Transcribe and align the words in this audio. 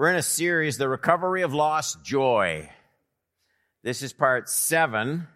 We're 0.00 0.08
in 0.08 0.16
a 0.16 0.22
series, 0.22 0.78
The 0.78 0.88
Recovery 0.88 1.42
of 1.42 1.52
Lost 1.52 2.02
Joy. 2.02 2.70
This 3.82 4.00
is 4.00 4.14
part 4.14 4.48
seven. 4.48 5.28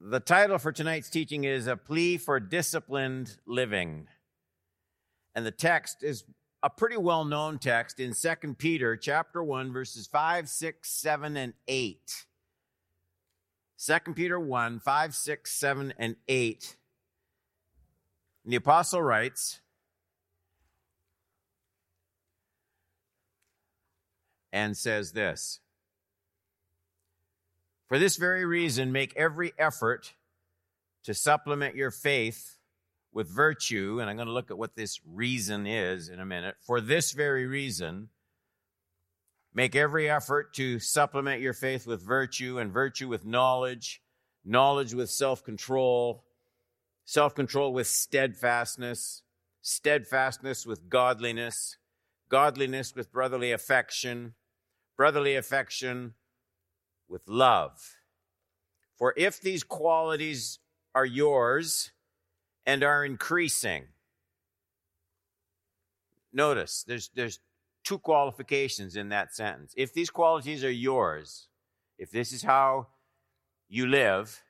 The 0.00 0.20
title 0.20 0.58
for 0.58 0.70
tonight's 0.70 1.10
teaching 1.10 1.42
is 1.42 1.66
A 1.66 1.76
Plea 1.76 2.18
for 2.18 2.38
Disciplined 2.38 3.36
Living. 3.48 4.06
And 5.34 5.44
the 5.44 5.50
text 5.50 6.04
is 6.04 6.22
a 6.62 6.70
pretty 6.70 6.96
well 6.96 7.24
known 7.24 7.58
text 7.58 7.98
in 7.98 8.14
2 8.14 8.54
Peter 8.54 8.96
chapter 8.96 9.42
1, 9.42 9.72
verses 9.72 10.06
5, 10.06 10.48
6, 10.48 10.88
7, 10.88 11.36
and 11.36 11.52
8. 11.66 12.26
2 13.84 14.12
Peter 14.14 14.38
1, 14.38 14.78
5, 14.78 15.14
6, 15.16 15.52
7, 15.52 15.94
and 15.98 16.14
8. 16.28 16.76
And 18.44 18.52
the 18.52 18.58
apostle 18.58 19.02
writes, 19.02 19.62
and 24.56 24.74
says 24.74 25.12
this 25.12 25.60
For 27.88 27.98
this 27.98 28.16
very 28.16 28.44
reason, 28.46 28.90
make 28.90 29.14
every 29.14 29.52
effort 29.58 30.14
to 31.04 31.12
supplement 31.12 31.76
your 31.76 31.90
faith 31.90 32.56
with 33.12 33.28
virtue. 33.28 33.98
And 34.00 34.08
I'm 34.08 34.16
going 34.16 34.28
to 34.28 34.32
look 34.32 34.50
at 34.50 34.58
what 34.58 34.74
this 34.74 34.98
reason 35.06 35.66
is 35.66 36.08
in 36.08 36.20
a 36.20 36.26
minute. 36.26 36.56
For 36.62 36.80
this 36.80 37.12
very 37.12 37.46
reason, 37.46 38.08
make 39.54 39.76
every 39.76 40.08
effort 40.08 40.54
to 40.54 40.78
supplement 40.78 41.42
your 41.42 41.52
faith 41.52 41.86
with 41.86 42.02
virtue, 42.02 42.58
and 42.58 42.72
virtue 42.72 43.08
with 43.08 43.26
knowledge, 43.26 44.02
knowledge 44.42 44.94
with 44.94 45.10
self 45.10 45.44
control, 45.44 46.24
self 47.04 47.34
control 47.34 47.74
with 47.74 47.88
steadfastness, 47.88 49.22
steadfastness 49.60 50.64
with 50.64 50.88
godliness 50.88 51.76
godliness 52.28 52.94
with 52.94 53.12
brotherly 53.12 53.52
affection, 53.52 54.34
brotherly 54.96 55.36
affection 55.36 56.14
with 57.08 57.22
love. 57.28 57.96
For 58.96 59.12
if 59.16 59.40
these 59.40 59.62
qualities 59.62 60.58
are 60.94 61.04
yours 61.04 61.92
and 62.64 62.82
are 62.82 63.04
increasing, 63.04 63.84
notice 66.32 66.84
there's, 66.86 67.10
there's 67.14 67.40
two 67.84 67.98
qualifications 67.98 68.96
in 68.96 69.10
that 69.10 69.34
sentence. 69.34 69.74
If 69.76 69.92
these 69.92 70.10
qualities 70.10 70.64
are 70.64 70.70
yours, 70.70 71.48
if 71.98 72.10
this 72.10 72.32
is 72.32 72.42
how 72.42 72.88
you 73.68 73.86
live, 73.86 74.42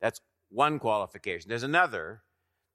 that's 0.00 0.20
one 0.50 0.78
qualification. 0.78 1.48
There's 1.48 1.62
another 1.62 2.22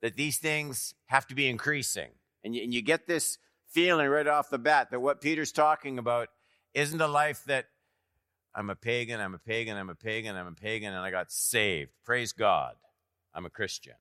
that 0.02 0.16
these 0.16 0.38
things 0.38 0.96
have 1.08 1.28
to 1.28 1.36
be 1.36 1.48
increasing. 1.48 2.10
And 2.44 2.56
you, 2.56 2.64
and 2.64 2.74
you 2.74 2.82
get 2.82 3.08
this 3.08 3.38
feeling 3.70 4.08
right 4.10 4.28
off 4.28 4.50
the 4.50 4.58
bat 4.58 4.92
that 4.92 5.00
what 5.00 5.22
Peter's 5.22 5.52
talking 5.52 5.98
about 5.98 6.30
isn't 6.74 7.02
a 7.02 7.08
life 7.08 7.44
that 7.46 7.66
I'm 8.56 8.70
a 8.70 8.76
pagan, 8.76 9.20
I'm 9.20 9.34
a 9.34 9.40
pagan, 9.40 9.78
I'm 9.78 9.90
a 9.90 9.96
pagan, 9.96 10.36
I'm 10.36 10.48
a 10.48 10.52
pagan, 10.52 10.94
and 10.94 11.00
I 11.00 11.12
got 11.12 11.32
saved. 11.32 11.92
Praise 12.06 12.32
God. 12.32 12.76
I'm 13.34 13.46
a 13.46 13.50
Christian. 13.50 13.96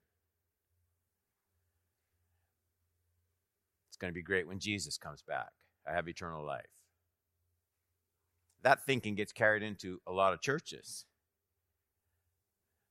It's 3.88 3.96
going 3.96 4.12
to 4.12 4.14
be 4.14 4.22
great 4.22 4.46
when 4.46 4.58
Jesus 4.58 4.98
comes 4.98 5.22
back. 5.22 5.52
I 5.88 5.92
have 5.92 6.06
eternal 6.06 6.44
life. 6.44 6.66
That 8.62 8.84
thinking 8.84 9.14
gets 9.14 9.32
carried 9.32 9.62
into 9.62 10.00
a 10.06 10.12
lot 10.12 10.32
of 10.32 10.40
churches. 10.40 11.06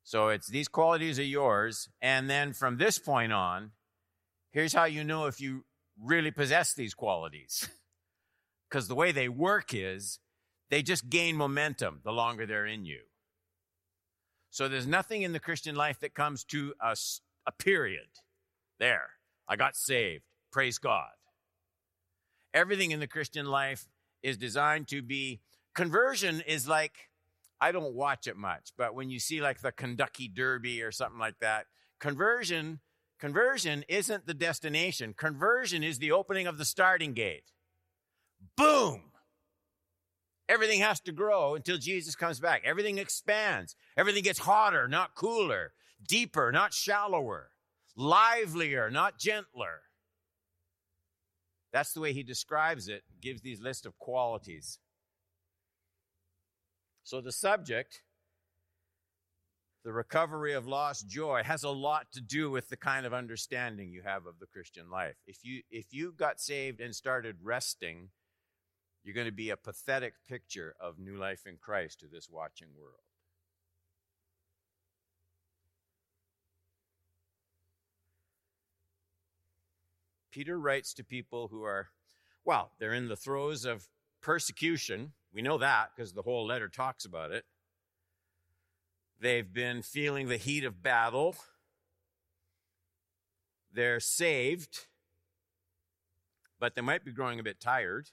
So 0.04 0.30
it's 0.30 0.48
these 0.48 0.68
qualities 0.68 1.20
are 1.20 1.24
yours, 1.24 1.90
and 2.02 2.30
then 2.30 2.54
from 2.54 2.78
this 2.78 2.98
point 2.98 3.32
on, 3.32 3.72
here's 4.52 4.74
how 4.74 4.86
you 4.86 5.04
know 5.04 5.28
if 5.28 5.40
you 5.40 5.64
really 6.02 6.32
possess 6.32 6.74
these 6.74 6.94
qualities. 6.94 7.70
Because 8.72 8.88
the 8.88 8.96
way 8.96 9.12
they 9.12 9.28
work 9.28 9.74
is 9.74 10.20
they 10.70 10.82
just 10.82 11.10
gain 11.10 11.36
momentum 11.36 12.00
the 12.06 12.14
longer 12.14 12.46
they're 12.46 12.66
in 12.66 12.86
you. 12.86 13.02
So 14.50 14.70
there's 14.70 14.88
nothing 14.88 15.24
in 15.24 15.34
the 15.34 15.40
Christian 15.40 15.76
life 15.76 16.00
that 16.00 16.14
comes 16.14 16.46
to 16.46 16.74
a, 16.82 16.96
a 17.46 17.52
period. 17.52 18.08
There, 18.80 19.10
I 19.48 19.58
got 19.58 19.76
saved. 19.76 20.24
Praise 20.52 20.78
God. 20.78 21.12
Everything 22.54 22.92
in 22.92 23.02
the 23.02 23.08
Christian 23.08 23.46
life 23.46 23.88
is 24.24 24.38
designed 24.38 24.88
to 24.90 25.02
be 25.02 25.42
conversion 25.76 26.42
is 26.48 26.68
like 26.68 27.10
I 27.60 27.72
don't 27.72 27.94
watch 27.94 28.26
it 28.26 28.38
much, 28.38 28.72
but 28.78 28.96
when 28.96 29.10
you 29.10 29.20
see 29.20 29.42
like 29.42 29.62
the 29.62 29.72
Kentucky 29.72 30.28
Derby 30.28 30.82
or 30.82 30.92
something 30.92 31.20
like 31.20 31.40
that, 31.42 31.66
conversion 32.00 32.80
Conversion 33.22 33.86
isn't 33.88 34.26
the 34.26 34.34
destination. 34.34 35.14
Conversion 35.14 35.84
is 35.84 36.00
the 36.00 36.12
opening 36.12 36.48
of 36.48 36.58
the 36.58 36.66
starting 36.66 37.14
gate. 37.14 37.52
Boom! 38.58 39.02
Everything 40.50 40.82
has 40.82 41.00
to 41.02 41.12
grow 41.12 41.56
until 41.56 41.78
Jesus 41.78 42.16
comes 42.16 42.40
back. 42.40 42.64
Everything 42.66 42.98
expands. 42.98 43.76
Everything 43.96 44.24
gets 44.24 44.40
hotter, 44.40 44.88
not 44.88 45.16
cooler. 45.16 45.72
Deeper, 46.06 46.52
not 46.52 46.74
shallower. 46.74 47.52
Livelier, 47.96 48.90
not 48.90 49.18
gentler. 49.18 49.84
That's 51.72 51.94
the 51.94 52.02
way 52.02 52.12
he 52.12 52.24
describes 52.24 52.90
it, 52.90 53.04
gives 53.22 53.42
these 53.42 53.62
list 53.62 53.86
of 53.86 53.98
qualities. 53.98 54.80
So 57.04 57.22
the 57.22 57.32
subject 57.32 58.02
the 59.84 59.92
recovery 59.92 60.54
of 60.54 60.68
lost 60.68 61.08
joy 61.08 61.42
has 61.44 61.64
a 61.64 61.70
lot 61.70 62.12
to 62.14 62.22
do 62.22 62.52
with 62.52 62.70
the 62.70 62.78
kind 62.78 63.06
of 63.06 63.14
understanding 63.14 63.92
you 63.92 64.04
have 64.04 64.28
of 64.28 64.38
the 64.40 64.46
Christian 64.46 64.92
life. 64.92 65.16
If 65.26 65.40
you 65.44 65.64
if 65.72 65.88
you 65.92 66.14
got 66.16 66.40
saved 66.40 66.80
and 66.80 66.94
started 66.94 67.38
resting, 67.42 68.10
you're 69.04 69.16
going 69.16 69.26
to 69.26 69.32
be 69.32 69.50
a 69.50 69.58
pathetic 69.58 70.14
picture 70.28 70.76
of 70.80 71.00
new 71.00 71.18
life 71.18 71.46
in 71.48 71.58
Christ 71.58 72.00
to 72.02 72.08
this 72.08 72.30
watching 72.30 72.68
world. 72.78 73.02
Peter 80.32 80.60
writes 80.60 80.94
to 80.94 81.04
people 81.04 81.50
who 81.50 81.64
are, 81.64 81.90
well, 82.46 82.72
they're 82.80 82.94
in 82.94 83.10
the 83.10 83.16
throes 83.16 83.66
of 83.66 83.88
persecution. 84.22 85.12
We 85.34 85.42
know 85.42 85.58
that 85.58 85.90
because 85.96 86.14
the 86.14 86.22
whole 86.22 86.46
letter 86.46 86.70
talks 86.70 87.06
about 87.06 87.32
it. 87.32 87.44
They've 89.20 89.52
been 89.52 89.82
feeling 89.82 90.30
the 90.30 90.38
heat 90.38 90.64
of 90.64 90.82
battle. 90.82 91.36
They're 93.74 94.00
saved, 94.00 94.88
but 96.60 96.76
they 96.76 96.82
might 96.82 97.06
be 97.06 97.12
growing 97.12 97.40
a 97.40 97.44
bit 97.44 97.60
tired. 97.60 98.10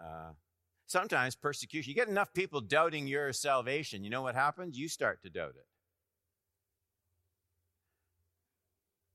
Uh, 0.00 0.32
sometimes 0.86 1.36
persecution, 1.36 1.90
you 1.90 1.94
get 1.94 2.08
enough 2.08 2.32
people 2.32 2.60
doubting 2.60 3.06
your 3.06 3.32
salvation, 3.32 4.02
you 4.02 4.10
know 4.10 4.22
what 4.22 4.34
happens? 4.34 4.78
You 4.78 4.88
start 4.88 5.22
to 5.22 5.30
doubt 5.30 5.54
it. 5.56 5.66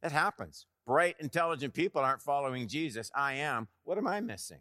That 0.02 0.12
happens. 0.12 0.68
Bright, 0.86 1.16
intelligent 1.20 1.74
people 1.74 2.02
aren't 2.02 2.22
following 2.22 2.68
Jesus. 2.68 3.10
I 3.16 3.34
am. 3.34 3.68
What 3.84 3.98
am 3.98 4.06
I 4.06 4.22
missing? 4.22 4.60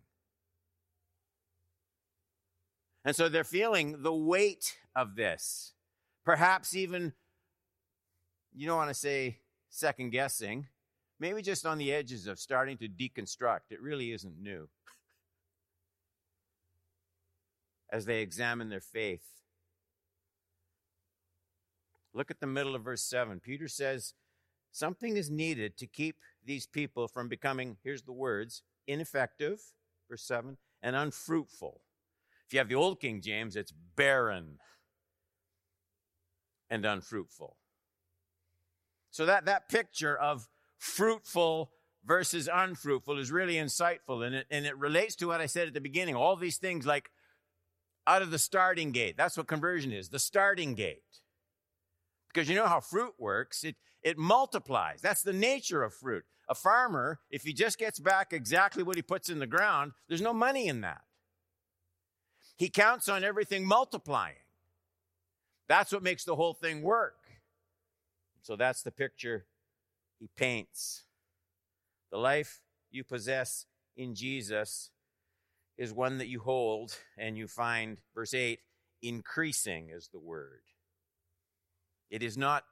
And 3.05 3.15
so 3.15 3.29
they're 3.29 3.45
feeling 3.45 4.03
the 4.03 4.15
weight 4.15 4.77
of 4.97 5.17
this. 5.17 5.75
Perhaps 6.25 6.75
even, 6.75 7.13
you 8.55 8.67
don't 8.67 8.79
want 8.79 8.89
to 8.89 8.95
say 8.95 9.41
second 9.69 10.11
guessing, 10.11 10.69
maybe 11.21 11.43
just 11.43 11.67
on 11.67 11.77
the 11.77 11.93
edges 11.93 12.27
of 12.27 12.39
starting 12.39 12.79
to 12.79 12.89
deconstruct. 12.89 13.71
It 13.71 13.83
really 13.83 14.13
isn't 14.13 14.41
new. 14.41 14.69
As 17.95 18.07
they 18.07 18.23
examine 18.23 18.71
their 18.71 18.81
faith. 18.81 19.23
Look 22.13 22.29
at 22.29 22.41
the 22.41 22.47
middle 22.49 22.75
of 22.75 22.83
verse 22.83 23.03
7. 23.03 23.39
Peter 23.39 23.69
says, 23.69 24.15
Something 24.73 25.17
is 25.17 25.31
needed 25.31 25.77
to 25.77 25.87
keep 25.87 26.17
these 26.45 26.67
people 26.67 27.07
from 27.07 27.29
becoming, 27.29 27.77
here's 27.85 28.03
the 28.03 28.13
words, 28.13 28.63
ineffective, 28.89 29.61
verse 30.11 30.25
7, 30.25 30.57
and 30.83 30.97
unfruitful. 30.97 31.83
If 32.49 32.53
you 32.53 32.59
have 32.59 32.69
the 32.69 32.75
old 32.75 32.99
King 32.99 33.21
James, 33.21 33.55
it's 33.55 33.73
barren 33.95 34.59
and 36.69 36.85
unfruitful. 36.85 37.57
So 39.13 39.25
that, 39.27 39.45
that 39.45 39.69
picture 39.69 40.19
of 40.19 40.49
fruitful 40.79 41.71
versus 42.05 42.49
unfruitful 42.53 43.21
is 43.21 43.31
really 43.31 43.55
insightful 43.55 44.27
and 44.27 44.35
it, 44.35 44.47
and 44.51 44.67
it 44.67 44.77
relates 44.77 45.15
to 45.17 45.29
what 45.29 45.41
I 45.41 45.47
said 45.47 45.69
at 45.69 45.75
the 45.75 45.81
beginning. 45.81 46.17
All 46.17 46.35
these 46.35 46.57
things 46.57 46.85
like 46.85 47.13
out 48.07 48.23
of 48.23 48.31
the 48.31 48.39
starting 48.39 48.93
gate. 48.93 49.17
That's 49.17 49.37
what 49.37 49.47
conversion 49.47 49.93
is, 49.93 50.09
the 50.09 50.19
starting 50.19 50.75
gate. 50.75 51.03
Because 52.33 52.49
you 52.49 52.57
know 52.57 52.67
how 52.67 52.81
fruit 52.81 53.15
works, 53.19 53.65
it, 53.65 53.77
it 54.03 54.19
multiplies. 54.19 55.01
That's 55.01 55.23
the 55.23 55.33
nature 55.33 55.83
of 55.83 55.95
fruit. 55.95 56.25
A 56.49 56.55
farmer, 56.55 57.21
if 57.31 57.43
he 57.43 57.53
just 57.53 57.79
gets 57.79 57.99
back 57.99 58.33
exactly 58.33 58.83
what 58.83 58.97
he 58.97 59.03
puts 59.03 59.31
in 59.31 59.39
the 59.39 59.47
ground, 59.47 59.93
there's 60.09 60.21
no 60.21 60.35
money 60.35 60.69
in 60.69 60.83
that. 60.83 61.03
He 62.57 62.69
counts 62.69 63.09
on 63.09 63.25
everything 63.25 63.67
multiplying. 63.67 64.37
That's 65.69 65.93
what 65.93 66.03
makes 66.03 66.25
the 66.25 66.37
whole 66.37 66.53
thing 66.53 66.83
work. 66.83 67.17
So 68.43 68.57
that's 68.57 68.83
the 68.83 68.91
picture 68.91 69.47
he 70.19 70.29
paints. 70.37 71.05
The 72.13 72.19
life 72.19 72.61
you 72.91 73.05
possess 73.05 73.67
in 73.97 74.15
Jesus 74.15 74.91
is 75.77 75.93
one 75.93 76.19
that 76.19 76.29
you 76.29 76.41
hold 76.41 76.97
and 77.19 77.37
you 77.37 77.47
find, 77.47 77.99
verse 78.15 78.35
8, 78.35 78.61
increasing 79.03 79.91
is 79.91 80.09
the 80.13 80.21
word. 80.21 80.63
It 82.11 82.23
is 82.23 82.37
not 82.37 82.65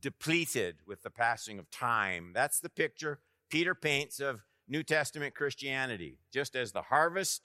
depleted 0.00 0.76
with 0.86 1.02
the 1.02 1.10
passing 1.10 1.58
of 1.58 1.70
time. 1.70 2.32
That's 2.34 2.60
the 2.60 2.68
picture 2.68 3.20
Peter 3.50 3.74
paints 3.74 4.20
of 4.20 4.42
New 4.68 4.82
Testament 4.82 5.34
Christianity. 5.34 6.18
Just 6.32 6.56
as 6.56 6.72
the 6.72 6.82
harvest 6.82 7.42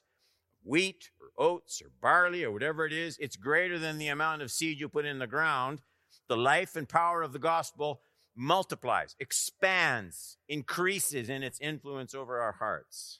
wheat 0.64 1.10
or 1.20 1.44
oats 1.44 1.82
or 1.82 1.92
barley 2.02 2.44
or 2.44 2.52
whatever 2.52 2.86
it 2.86 2.94
is, 2.94 3.18
it's 3.20 3.36
greater 3.36 3.80
than 3.80 3.98
the 3.98 4.08
amount 4.08 4.42
of 4.42 4.52
seed 4.52 4.80
you 4.80 4.90
put 4.90 5.06
in 5.06 5.20
the 5.20 5.28
ground. 5.28 5.82
The 6.28 6.38
life 6.38 6.76
and 6.76 6.88
power 6.88 7.22
of 7.22 7.34
the 7.34 7.40
gospel 7.40 8.02
multiplies, 8.36 9.16
expands, 9.20 10.38
increases 10.48 11.30
in 11.30 11.44
its 11.44 11.60
influence 11.60 12.14
over 12.14 12.40
our 12.40 12.54
hearts. 12.54 13.20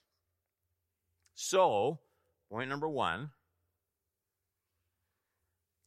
So, 1.42 2.00
point 2.52 2.68
number 2.68 2.90
one 2.90 3.30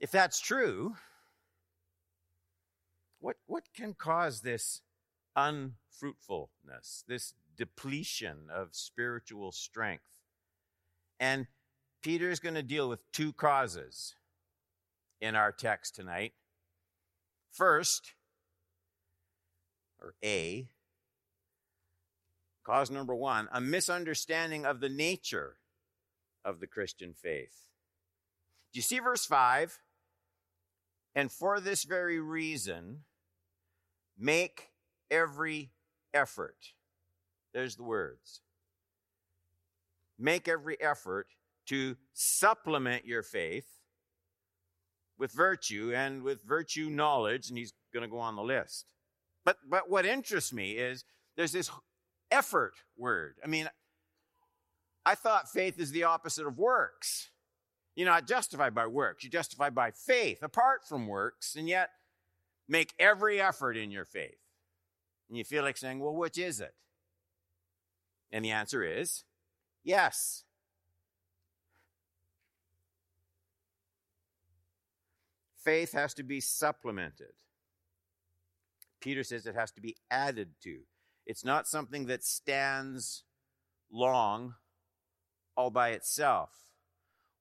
if 0.01 0.11
that's 0.11 0.41
true, 0.41 0.95
what, 3.21 3.37
what 3.45 3.65
can 3.77 3.93
cause 3.93 4.41
this 4.41 4.81
unfruitfulness, 5.37 7.05
this 7.07 7.35
depletion 7.55 8.49
of 8.51 8.69
spiritual 8.73 9.53
strength? 9.53 10.17
And 11.21 11.47
Peter 12.03 12.31
is 12.31 12.41
going 12.41 12.55
to 12.55 12.63
deal 12.63 12.89
with 12.89 13.13
two 13.13 13.35
causes 13.35 14.15
in 15.21 15.37
our 15.37 15.53
text 15.53 15.95
tonight. 15.95 16.33
First, 17.53 18.15
or 20.01 20.15
A, 20.25 20.71
cause 22.65 22.91
number 22.91 23.15
one, 23.15 23.49
a 23.53 23.61
misunderstanding 23.61 24.65
of 24.65 24.81
the 24.81 24.89
nature 24.89 25.57
of 26.45 26.61
the 26.61 26.67
Christian 26.67 27.15
faith. 27.15 27.69
Do 28.73 28.79
you 28.79 28.83
see 28.83 28.99
verse 28.99 29.27
5? 29.27 29.79
And 31.15 31.31
for 31.31 31.61
this 31.61 31.85
very 31.85 32.21
reason, 32.21 33.01
make 34.19 34.71
every 35.11 35.73
effort. 36.15 36.57
There's 37.53 37.77
the 37.77 37.83
words 37.83 38.41
make 40.23 40.49
every 40.49 40.81
effort 40.81 41.27
to 41.67 41.97
supplement 42.13 43.05
your 43.05 43.23
faith 43.23 43.67
with 45.19 45.33
virtue 45.33 45.93
and 45.95 46.23
with 46.23 46.43
virtue 46.43 46.89
knowledge, 46.89 47.49
and 47.49 47.59
he's 47.59 47.73
going 47.93 48.03
to 48.03 48.11
go 48.11 48.19
on 48.19 48.37
the 48.37 48.43
list. 48.43 48.87
But, 49.45 49.59
but 49.69 49.91
what 49.91 50.07
interests 50.07 50.53
me 50.53 50.73
is 50.73 51.05
there's 51.37 51.53
this 51.53 51.71
effort 52.33 52.75
word. 52.97 53.37
I 53.45 53.47
mean, 53.47 53.69
I 55.05 55.15
thought 55.15 55.51
faith 55.51 55.79
is 55.79 55.91
the 55.91 56.05
opposite 56.05 56.47
of 56.47 56.59
works. 56.59 57.31
You're 57.95 58.09
not 58.09 58.27
justified 58.27 58.75
by 58.75 58.87
works, 58.87 59.23
you're 59.23 59.31
justified 59.31 59.75
by 59.75 59.91
faith 59.91 60.43
apart 60.43 60.81
from 60.89 61.07
works, 61.07 61.55
and 61.55 61.69
yet 61.69 61.91
make 62.69 62.95
every 62.99 63.41
effort 63.41 63.77
in 63.77 63.91
your 63.91 64.05
faith. 64.05 64.39
And 65.29 65.37
you 65.37 65.45
feel 65.45 65.63
like 65.63 65.77
saying, 65.77 66.01
well, 66.01 66.15
which 66.15 66.39
is 66.39 66.61
it? 66.61 66.75
And 68.31 68.45
the 68.45 68.51
answer 68.51 68.83
is 68.83 69.25
Yes. 69.85 70.45
Faith 75.65 75.93
has 75.93 76.15
to 76.15 76.23
be 76.23 76.41
supplemented. 76.41 77.35
Peter 79.01 79.23
says 79.23 79.47
it 79.47 79.55
has 79.55 79.71
to 79.73 79.81
be 79.81 79.97
added 80.11 80.51
to. 80.63 80.81
It's 81.27 81.45
not 81.45 81.69
something 81.69 82.07
that 82.07 82.25
stands 82.25 83.25
long 83.91 84.55
all 85.57 85.71
by 85.71 85.91
itself. 85.91 86.51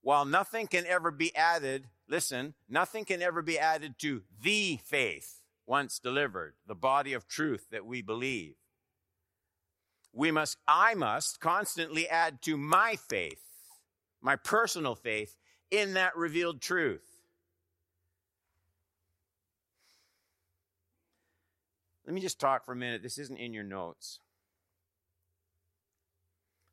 While 0.01 0.25
nothing 0.25 0.67
can 0.67 0.85
ever 0.85 1.11
be 1.11 1.35
added, 1.35 1.87
listen, 2.07 2.55
nothing 2.67 3.05
can 3.05 3.21
ever 3.21 3.41
be 3.41 3.59
added 3.59 3.95
to 3.99 4.23
the 4.41 4.79
faith 4.83 5.41
once 5.65 5.99
delivered, 5.99 6.55
the 6.67 6.75
body 6.75 7.13
of 7.13 7.27
truth 7.27 7.67
that 7.71 7.85
we 7.85 8.01
believe 8.01 8.55
we 10.13 10.31
must, 10.31 10.57
I 10.67 10.93
must 10.93 11.39
constantly 11.39 12.07
add 12.07 12.41
to 12.43 12.57
my 12.57 12.95
faith, 12.95 13.43
my 14.21 14.35
personal 14.35 14.95
faith 14.95 15.37
in 15.69 15.93
that 15.93 16.15
revealed 16.15 16.61
truth. 16.61 17.10
Let 22.05 22.13
me 22.13 22.21
just 22.21 22.39
talk 22.39 22.65
for 22.65 22.71
a 22.71 22.75
minute. 22.75 23.03
This 23.03 23.17
isn't 23.17 23.37
in 23.37 23.53
your 23.53 23.63
notes. 23.63 24.19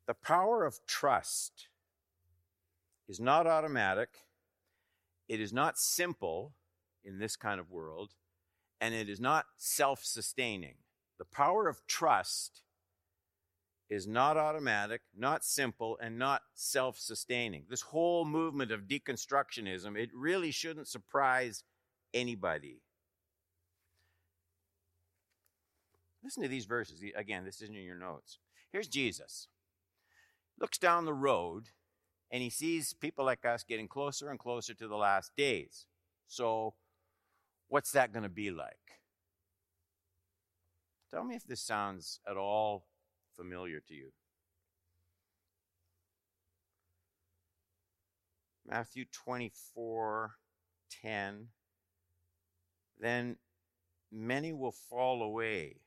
The 0.07 0.13
power 0.15 0.65
of 0.65 0.79
trust 0.87 1.67
is 3.07 3.19
not 3.19 3.45
automatic, 3.45 4.09
it 5.27 5.39
is 5.39 5.53
not 5.53 5.77
simple 5.77 6.53
in 7.03 7.19
this 7.19 7.35
kind 7.35 7.59
of 7.59 7.69
world, 7.69 8.13
and 8.81 8.95
it 8.95 9.07
is 9.07 9.19
not 9.19 9.45
self 9.57 10.03
sustaining. 10.03 10.75
The 11.19 11.25
power 11.25 11.67
of 11.67 11.85
trust 11.85 12.63
is 13.89 14.07
not 14.07 14.37
automatic, 14.37 15.01
not 15.15 15.43
simple, 15.43 15.97
and 16.01 16.17
not 16.17 16.41
self 16.53 16.97
sustaining. 16.97 17.65
This 17.69 17.81
whole 17.81 18.25
movement 18.25 18.71
of 18.71 18.87
deconstructionism, 18.87 19.97
it 19.97 20.09
really 20.13 20.51
shouldn't 20.51 20.87
surprise 20.87 21.63
anybody. 22.13 22.81
Listen 26.23 26.43
to 26.43 26.49
these 26.49 26.65
verses. 26.65 27.03
Again, 27.15 27.45
this 27.45 27.61
isn't 27.61 27.75
in 27.75 27.83
your 27.83 27.97
notes. 27.97 28.39
Here's 28.71 28.87
Jesus. 28.87 29.47
Looks 30.59 30.77
down 30.77 31.05
the 31.05 31.13
road 31.13 31.69
and 32.31 32.43
he 32.43 32.49
sees 32.49 32.93
people 32.93 33.25
like 33.25 33.45
us 33.45 33.63
getting 33.63 33.87
closer 33.87 34.29
and 34.29 34.37
closer 34.37 34.73
to 34.73 34.87
the 34.87 34.95
last 34.95 35.31
days. 35.35 35.85
So, 36.27 36.75
what's 37.67 37.91
that 37.91 38.13
going 38.13 38.23
to 38.23 38.29
be 38.29 38.51
like? 38.51 38.75
Tell 41.11 41.23
me 41.23 41.35
if 41.35 41.43
this 41.43 41.61
sounds 41.61 42.19
at 42.29 42.37
all 42.37 42.85
familiar 43.35 43.79
to 43.87 43.93
you. 43.93 44.11
Matthew 48.67 49.05
24 49.11 50.35
10. 51.01 51.47
Then 52.99 53.37
many 54.11 54.53
will 54.53 54.71
fall 54.71 55.23
away, 55.23 55.77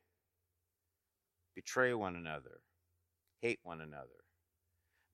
betray 1.55 1.95
one 1.95 2.17
another, 2.17 2.61
hate 3.41 3.61
one 3.63 3.81
another. 3.81 4.09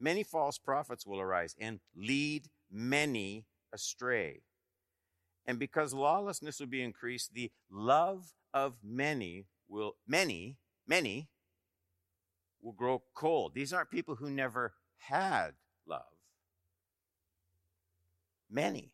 Many 0.01 0.23
false 0.23 0.59
prophets 0.59 1.07
will 1.07 1.21
arise 1.21 1.57
and 1.61 1.81
lead 1.97 2.49
many 2.71 3.47
astray. 3.73 4.43
And 5.47 5.59
because 5.59 5.95
lawlessness 5.95 6.61
will 6.61 6.67
be 6.67 6.83
increased, 6.83 7.35
the 7.35 7.51
love 7.71 8.35
of 8.55 8.75
many 8.85 9.47
will, 9.69 9.97
many, 10.07 10.57
many 10.87 11.29
will 12.61 12.73
grow 12.73 13.03
cold. 13.15 13.55
These 13.55 13.73
aren't 13.73 13.91
people 13.91 14.17
who 14.17 14.31
never 14.31 14.75
had 14.99 15.53
love. 15.87 16.03
Many. 18.51 18.93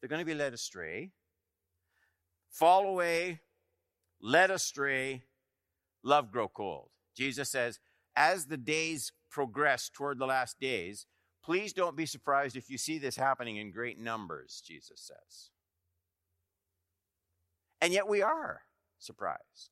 They're 0.00 0.08
going 0.08 0.20
to 0.20 0.26
be 0.26 0.34
led 0.34 0.52
astray, 0.52 1.10
fall 2.48 2.86
away, 2.86 3.40
led 4.20 4.50
astray, 4.50 5.22
love 6.02 6.30
grow 6.30 6.48
cold. 6.48 6.88
Jesus 7.16 7.50
says, 7.50 7.78
as 8.16 8.46
the 8.46 8.56
days 8.56 9.12
progress 9.30 9.88
toward 9.88 10.18
the 10.18 10.26
last 10.26 10.60
days, 10.60 11.06
please 11.42 11.72
don't 11.72 11.96
be 11.96 12.06
surprised 12.06 12.56
if 12.56 12.70
you 12.70 12.78
see 12.78 12.98
this 12.98 13.16
happening 13.16 13.56
in 13.56 13.70
great 13.70 13.98
numbers, 13.98 14.62
Jesus 14.64 15.00
says. 15.00 15.50
And 17.80 17.92
yet 17.92 18.06
we 18.06 18.22
are 18.22 18.62
surprised, 18.98 19.70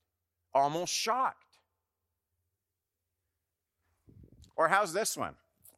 almost 0.53 0.93
shocked. 0.93 1.59
Or 4.57 4.69
how's 4.69 4.93
this 4.93 5.17
one? 5.17 5.35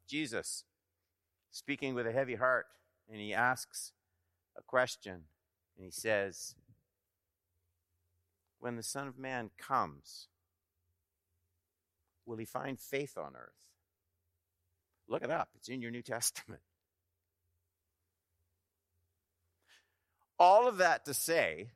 Jesus 0.08 0.64
speaking 1.50 1.94
with 1.94 2.06
a 2.06 2.12
heavy 2.12 2.34
heart, 2.34 2.66
and 3.10 3.20
he 3.20 3.34
asks 3.34 3.92
a 4.56 4.62
question, 4.62 5.24
and 5.76 5.84
he 5.84 5.90
says, 5.90 6.54
When 8.58 8.76
the 8.76 8.82
Son 8.82 9.06
of 9.06 9.18
Man 9.18 9.50
comes, 9.58 10.28
will 12.26 12.36
he 12.36 12.44
find 12.44 12.78
faith 12.78 13.16
on 13.16 13.34
earth? 13.36 13.52
Look 15.08 15.22
it 15.22 15.30
up, 15.30 15.48
it's 15.54 15.68
in 15.68 15.82
your 15.82 15.90
New 15.90 16.02
Testament. 16.02 16.60
All 20.38 20.66
of 20.66 20.78
that 20.78 21.04
to 21.04 21.14
say, 21.14 21.70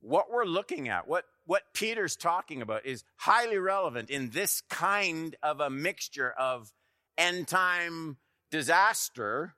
what 0.00 0.30
we're 0.30 0.44
looking 0.44 0.88
at, 0.88 1.08
what 1.08 1.24
what 1.46 1.62
Peter's 1.74 2.16
talking 2.16 2.62
about 2.62 2.86
is 2.86 3.04
highly 3.16 3.58
relevant 3.58 4.10
in 4.10 4.30
this 4.30 4.62
kind 4.70 5.34
of 5.42 5.60
a 5.60 5.70
mixture 5.70 6.30
of 6.30 6.72
end 7.18 7.48
time 7.48 8.18
disaster 8.50 9.54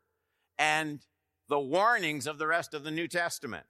and 0.58 1.00
the 1.48 1.58
warnings 1.58 2.26
of 2.26 2.38
the 2.38 2.46
rest 2.46 2.74
of 2.74 2.84
the 2.84 2.90
New 2.90 3.08
Testament. 3.08 3.66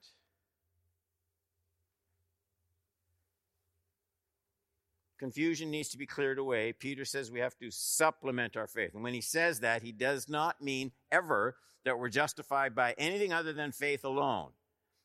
Confusion 5.23 5.71
needs 5.71 5.87
to 5.87 5.97
be 5.97 6.05
cleared 6.05 6.37
away. 6.37 6.73
Peter 6.73 7.05
says 7.05 7.31
we 7.31 7.39
have 7.39 7.57
to 7.57 7.71
supplement 7.71 8.57
our 8.57 8.67
faith. 8.67 8.93
And 8.93 9.03
when 9.03 9.13
he 9.13 9.21
says 9.21 9.61
that, 9.61 9.81
he 9.81 9.93
does 9.93 10.27
not 10.27 10.61
mean 10.61 10.91
ever 11.13 11.55
that 11.85 11.97
we're 11.97 12.09
justified 12.09 12.75
by 12.75 12.93
anything 12.97 13.31
other 13.31 13.53
than 13.53 13.71
faith 13.71 14.03
alone. 14.03 14.49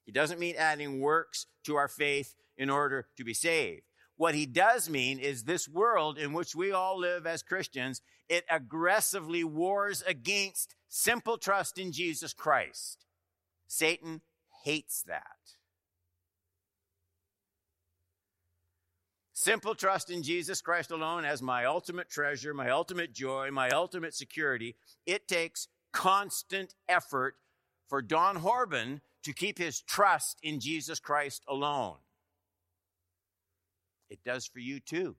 He 0.06 0.10
doesn't 0.10 0.40
mean 0.40 0.56
adding 0.58 0.98
works 0.98 1.46
to 1.66 1.76
our 1.76 1.86
faith 1.86 2.34
in 2.56 2.68
order 2.68 3.06
to 3.16 3.22
be 3.22 3.32
saved. 3.32 3.82
What 4.16 4.34
he 4.34 4.44
does 4.44 4.90
mean 4.90 5.20
is 5.20 5.44
this 5.44 5.68
world 5.68 6.18
in 6.18 6.32
which 6.32 6.52
we 6.52 6.72
all 6.72 6.98
live 6.98 7.24
as 7.24 7.44
Christians, 7.44 8.02
it 8.28 8.44
aggressively 8.50 9.44
wars 9.44 10.02
against 10.04 10.74
simple 10.88 11.38
trust 11.38 11.78
in 11.78 11.92
Jesus 11.92 12.32
Christ. 12.32 13.06
Satan 13.68 14.22
hates 14.64 15.04
that. 15.04 15.57
Simple 19.40 19.76
trust 19.76 20.10
in 20.10 20.24
Jesus 20.24 20.60
Christ 20.60 20.90
alone 20.90 21.24
as 21.24 21.40
my 21.40 21.64
ultimate 21.64 22.10
treasure, 22.10 22.52
my 22.52 22.70
ultimate 22.70 23.12
joy, 23.12 23.52
my 23.52 23.70
ultimate 23.70 24.12
security. 24.12 24.74
It 25.06 25.28
takes 25.28 25.68
constant 25.92 26.74
effort 26.88 27.36
for 27.86 28.02
Don 28.02 28.38
Horban 28.38 29.00
to 29.22 29.32
keep 29.32 29.56
his 29.56 29.80
trust 29.80 30.40
in 30.42 30.58
Jesus 30.58 30.98
Christ 30.98 31.44
alone. 31.46 31.98
It 34.10 34.18
does 34.24 34.44
for 34.44 34.58
you 34.58 34.80
too. 34.80 35.14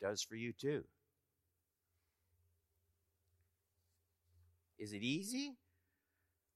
It 0.00 0.04
does 0.04 0.20
for 0.20 0.34
you 0.34 0.52
too. 0.52 0.82
Is 4.76 4.92
it 4.92 5.02
easy 5.02 5.52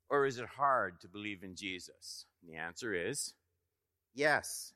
or 0.08 0.26
is 0.26 0.40
it 0.40 0.46
hard 0.46 1.00
to 1.02 1.08
believe 1.08 1.44
in 1.44 1.54
Jesus? 1.54 2.26
The 2.42 2.56
answer 2.56 2.92
is 2.92 3.34
yes. 4.12 4.72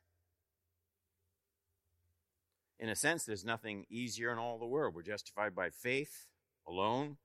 In 2.81 2.89
a 2.89 2.97
sense, 2.97 3.25
there's 3.25 3.45
nothing 3.45 3.87
easier 3.91 4.31
in 4.31 4.39
all 4.39 4.59
the 4.59 4.67
world. 4.67 4.95
We're 4.95 5.03
justified 5.03 5.55
by 5.55 5.71
faith 5.71 6.27
alone, 6.67 7.17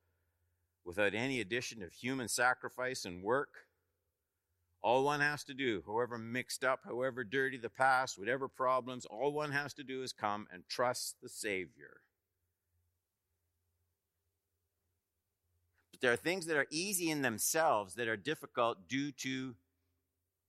without 0.86 1.14
any 1.14 1.40
addition 1.40 1.84
of 1.84 1.94
human 1.94 2.28
sacrifice 2.28 3.06
and 3.06 3.24
work. 3.24 3.50
All 4.82 5.04
one 5.04 5.22
has 5.22 5.44
to 5.46 5.54
do, 5.54 5.84
however 5.86 6.18
mixed 6.18 6.64
up, 6.64 6.82
however 6.84 7.24
dirty 7.24 7.58
the 7.58 7.70
past, 7.70 8.20
whatever 8.20 8.50
problems, 8.50 9.06
all 9.06 9.32
one 9.32 9.52
has 9.52 9.74
to 9.76 9.84
do 9.84 10.04
is 10.04 10.12
come 10.12 10.48
and 10.52 10.68
trust 10.68 11.16
the 11.22 11.30
Savior. 11.30 12.02
But 15.92 16.02
there 16.02 16.12
are 16.12 16.18
things 16.18 16.48
that 16.48 16.58
are 16.58 16.68
easy 16.70 17.10
in 17.10 17.22
themselves 17.22 17.96
that 17.96 18.10
are 18.10 18.18
difficult 18.18 18.90
due 18.90 19.12
to 19.14 19.56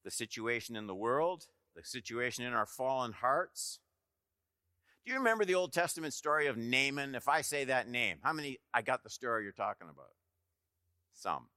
the 0.03 0.11
situation 0.11 0.75
in 0.75 0.89
the 0.89 0.95
world, 0.95 1.45
the 1.77 1.85
situation 1.85 2.45
in 2.45 2.55
our 2.55 2.67
fallen 2.67 3.13
hearts. 3.13 3.79
Do 5.05 5.13
you 5.13 5.19
remember 5.19 5.45
the 5.45 5.55
Old 5.55 5.73
Testament 5.73 6.15
story 6.15 6.47
of 6.47 6.57
Naaman? 6.57 7.15
If 7.15 7.29
I 7.29 7.43
say 7.43 7.65
that 7.65 7.89
name, 7.89 8.19
how 8.23 8.33
many 8.33 8.59
I 8.73 8.81
got 8.81 9.03
the 9.03 9.11
story 9.11 9.43
you're 9.45 9.53
talking 9.53 9.89
about? 9.91 10.13
Some. 11.13 11.49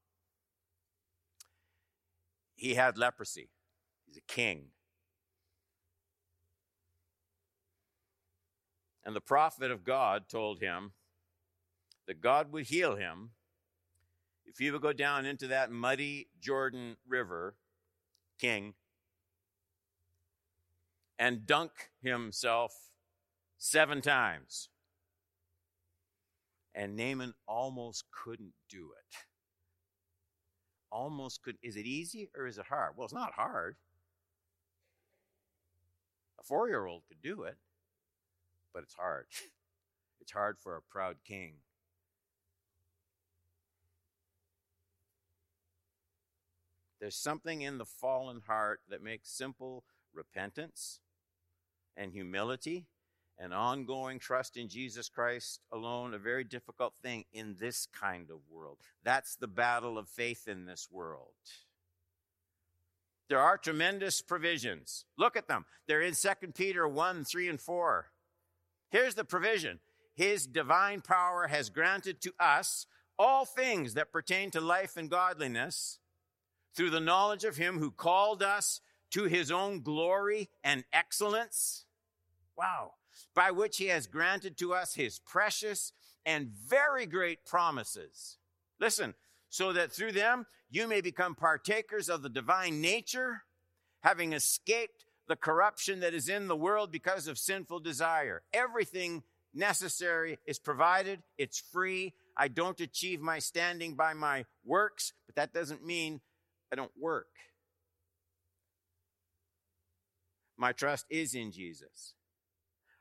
He 2.56 2.74
had 2.74 2.98
leprosy. 2.98 3.48
He's 4.06 4.18
a 4.18 4.32
king. 4.32 4.66
And 9.04 9.16
the 9.16 9.20
prophet 9.22 9.70
of 9.70 9.84
God 9.84 10.28
told 10.28 10.60
him 10.60 10.92
that 12.06 12.20
God 12.20 12.52
would 12.52 12.66
heal 12.66 12.96
him 12.96 13.30
if 14.44 14.58
he 14.58 14.70
would 14.70 14.82
go 14.82 14.92
down 14.92 15.24
into 15.24 15.46
that 15.46 15.70
muddy 15.70 16.28
Jordan 16.40 16.96
River, 17.06 17.54
king, 18.38 18.74
and 21.18 21.46
dunk 21.46 21.72
himself 22.02 22.72
seven 23.58 24.00
times. 24.00 24.68
And 26.74 26.96
Naaman 26.96 27.34
almost 27.46 28.04
couldn't 28.10 28.54
do 28.70 28.90
it. 28.96 29.16
Almost 30.90 31.42
could. 31.42 31.56
Is 31.62 31.76
it 31.76 31.84
easy 31.84 32.30
or 32.36 32.46
is 32.46 32.56
it 32.56 32.66
hard? 32.66 32.92
Well, 32.96 33.04
it's 33.04 33.12
not 33.12 33.32
hard. 33.32 33.76
A 36.40 36.44
four 36.44 36.68
year 36.68 36.86
old 36.86 37.02
could 37.08 37.20
do 37.20 37.42
it, 37.42 37.56
but 38.72 38.82
it's 38.82 38.94
hard. 38.94 39.26
It's 40.20 40.32
hard 40.32 40.56
for 40.58 40.76
a 40.76 40.82
proud 40.82 41.18
king. 41.24 41.54
There's 47.00 47.16
something 47.16 47.62
in 47.62 47.78
the 47.78 47.86
fallen 47.86 48.42
heart 48.46 48.80
that 48.90 49.02
makes 49.02 49.30
simple 49.30 49.84
repentance 50.12 51.00
and 51.96 52.12
humility 52.12 52.88
and 53.38 53.54
ongoing 53.54 54.18
trust 54.18 54.56
in 54.56 54.68
Jesus 54.68 55.08
Christ 55.08 55.60
alone 55.72 56.12
a 56.12 56.18
very 56.18 56.44
difficult 56.44 56.94
thing 56.96 57.24
in 57.32 57.56
this 57.58 57.86
kind 57.86 58.30
of 58.30 58.38
world. 58.50 58.78
That's 59.04 59.36
the 59.36 59.46
battle 59.46 59.96
of 59.96 60.08
faith 60.08 60.48
in 60.48 60.66
this 60.66 60.88
world. 60.90 61.28
There 63.28 63.38
are 63.38 63.58
tremendous 63.58 64.22
provisions. 64.22 65.04
Look 65.16 65.36
at 65.36 65.48
them. 65.48 65.66
They're 65.86 66.02
in 66.02 66.14
2 66.14 66.52
Peter 66.54 66.88
1, 66.88 67.24
3, 67.24 67.48
and 67.48 67.60
4. 67.60 68.06
Here's 68.90 69.14
the 69.14 69.24
provision. 69.24 69.80
His 70.14 70.46
divine 70.46 71.02
power 71.02 71.46
has 71.46 71.70
granted 71.70 72.20
to 72.22 72.32
us 72.40 72.86
all 73.18 73.44
things 73.44 73.94
that 73.94 74.12
pertain 74.12 74.50
to 74.52 74.60
life 74.60 74.96
and 74.96 75.10
godliness 75.10 75.98
through 76.74 76.90
the 76.90 77.00
knowledge 77.00 77.44
of 77.44 77.56
him 77.56 77.78
who 77.78 77.90
called 77.90 78.42
us 78.42 78.80
to 79.10 79.24
his 79.24 79.50
own 79.50 79.82
glory 79.82 80.48
and 80.64 80.84
excellence. 80.92 81.84
Wow 82.56 82.92
by 83.34 83.50
which 83.50 83.78
he 83.78 83.86
has 83.86 84.06
granted 84.06 84.56
to 84.58 84.74
us 84.74 84.94
his 84.94 85.18
precious 85.18 85.92
and 86.24 86.48
very 86.48 87.06
great 87.06 87.44
promises. 87.44 88.38
Listen, 88.80 89.14
so 89.48 89.72
that 89.72 89.92
through 89.92 90.12
them 90.12 90.46
you 90.70 90.86
may 90.86 91.00
become 91.00 91.34
partakers 91.34 92.08
of 92.08 92.22
the 92.22 92.28
divine 92.28 92.80
nature, 92.80 93.42
having 94.02 94.32
escaped 94.32 95.04
the 95.26 95.36
corruption 95.36 96.00
that 96.00 96.14
is 96.14 96.28
in 96.28 96.48
the 96.48 96.56
world 96.56 96.90
because 96.90 97.26
of 97.26 97.38
sinful 97.38 97.80
desire. 97.80 98.42
Everything 98.52 99.22
necessary 99.54 100.38
is 100.46 100.58
provided, 100.58 101.22
it's 101.36 101.58
free. 101.58 102.14
I 102.36 102.48
don't 102.48 102.80
achieve 102.80 103.20
my 103.20 103.38
standing 103.38 103.94
by 103.94 104.14
my 104.14 104.44
works, 104.64 105.12
but 105.26 105.34
that 105.36 105.52
doesn't 105.52 105.84
mean 105.84 106.20
I 106.72 106.76
don't 106.76 106.92
work. 106.98 107.26
My 110.56 110.72
trust 110.72 111.06
is 111.10 111.34
in 111.34 111.52
Jesus. 111.52 112.14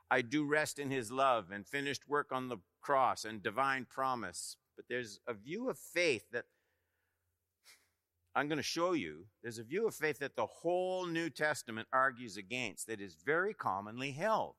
I 0.10 0.22
do 0.22 0.46
rest 0.46 0.80
in 0.80 0.90
his 0.90 1.12
love 1.12 1.52
and 1.52 1.68
finished 1.68 2.08
work 2.08 2.32
on 2.32 2.48
the 2.48 2.58
cross 2.82 3.26
and 3.26 3.44
divine 3.44 3.86
promise. 3.90 4.58
But 4.76 4.86
there's 4.90 5.20
a 5.28 5.34
view 5.34 5.70
of 5.70 5.78
faith 5.78 6.26
that 6.32 6.46
I'm 8.36 8.48
going 8.48 8.58
to 8.58 8.64
show 8.64 8.94
you. 8.94 9.26
There's 9.42 9.58
a 9.58 9.64
view 9.64 9.88
of 9.88 9.96
faith 9.96 10.20
that 10.20 10.36
the 10.36 10.46
whole 10.46 11.08
New 11.08 11.30
Testament 11.30 11.88
argues 11.92 12.38
against 12.38 12.88
that 12.88 13.02
is 13.02 13.16
very 13.16 13.54
commonly 13.54 14.12
held. 14.12 14.54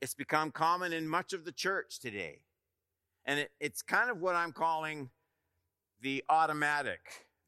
It's 0.00 0.14
become 0.14 0.52
common 0.52 0.92
in 0.92 1.08
much 1.08 1.32
of 1.32 1.44
the 1.44 1.52
church 1.52 1.98
today. 1.98 2.42
And 3.26 3.40
it, 3.40 3.50
it's 3.60 3.82
kind 3.82 4.10
of 4.10 4.20
what 4.20 4.36
I'm 4.36 4.52
calling 4.52 5.10
the 6.00 6.24
automatic 6.28 7.00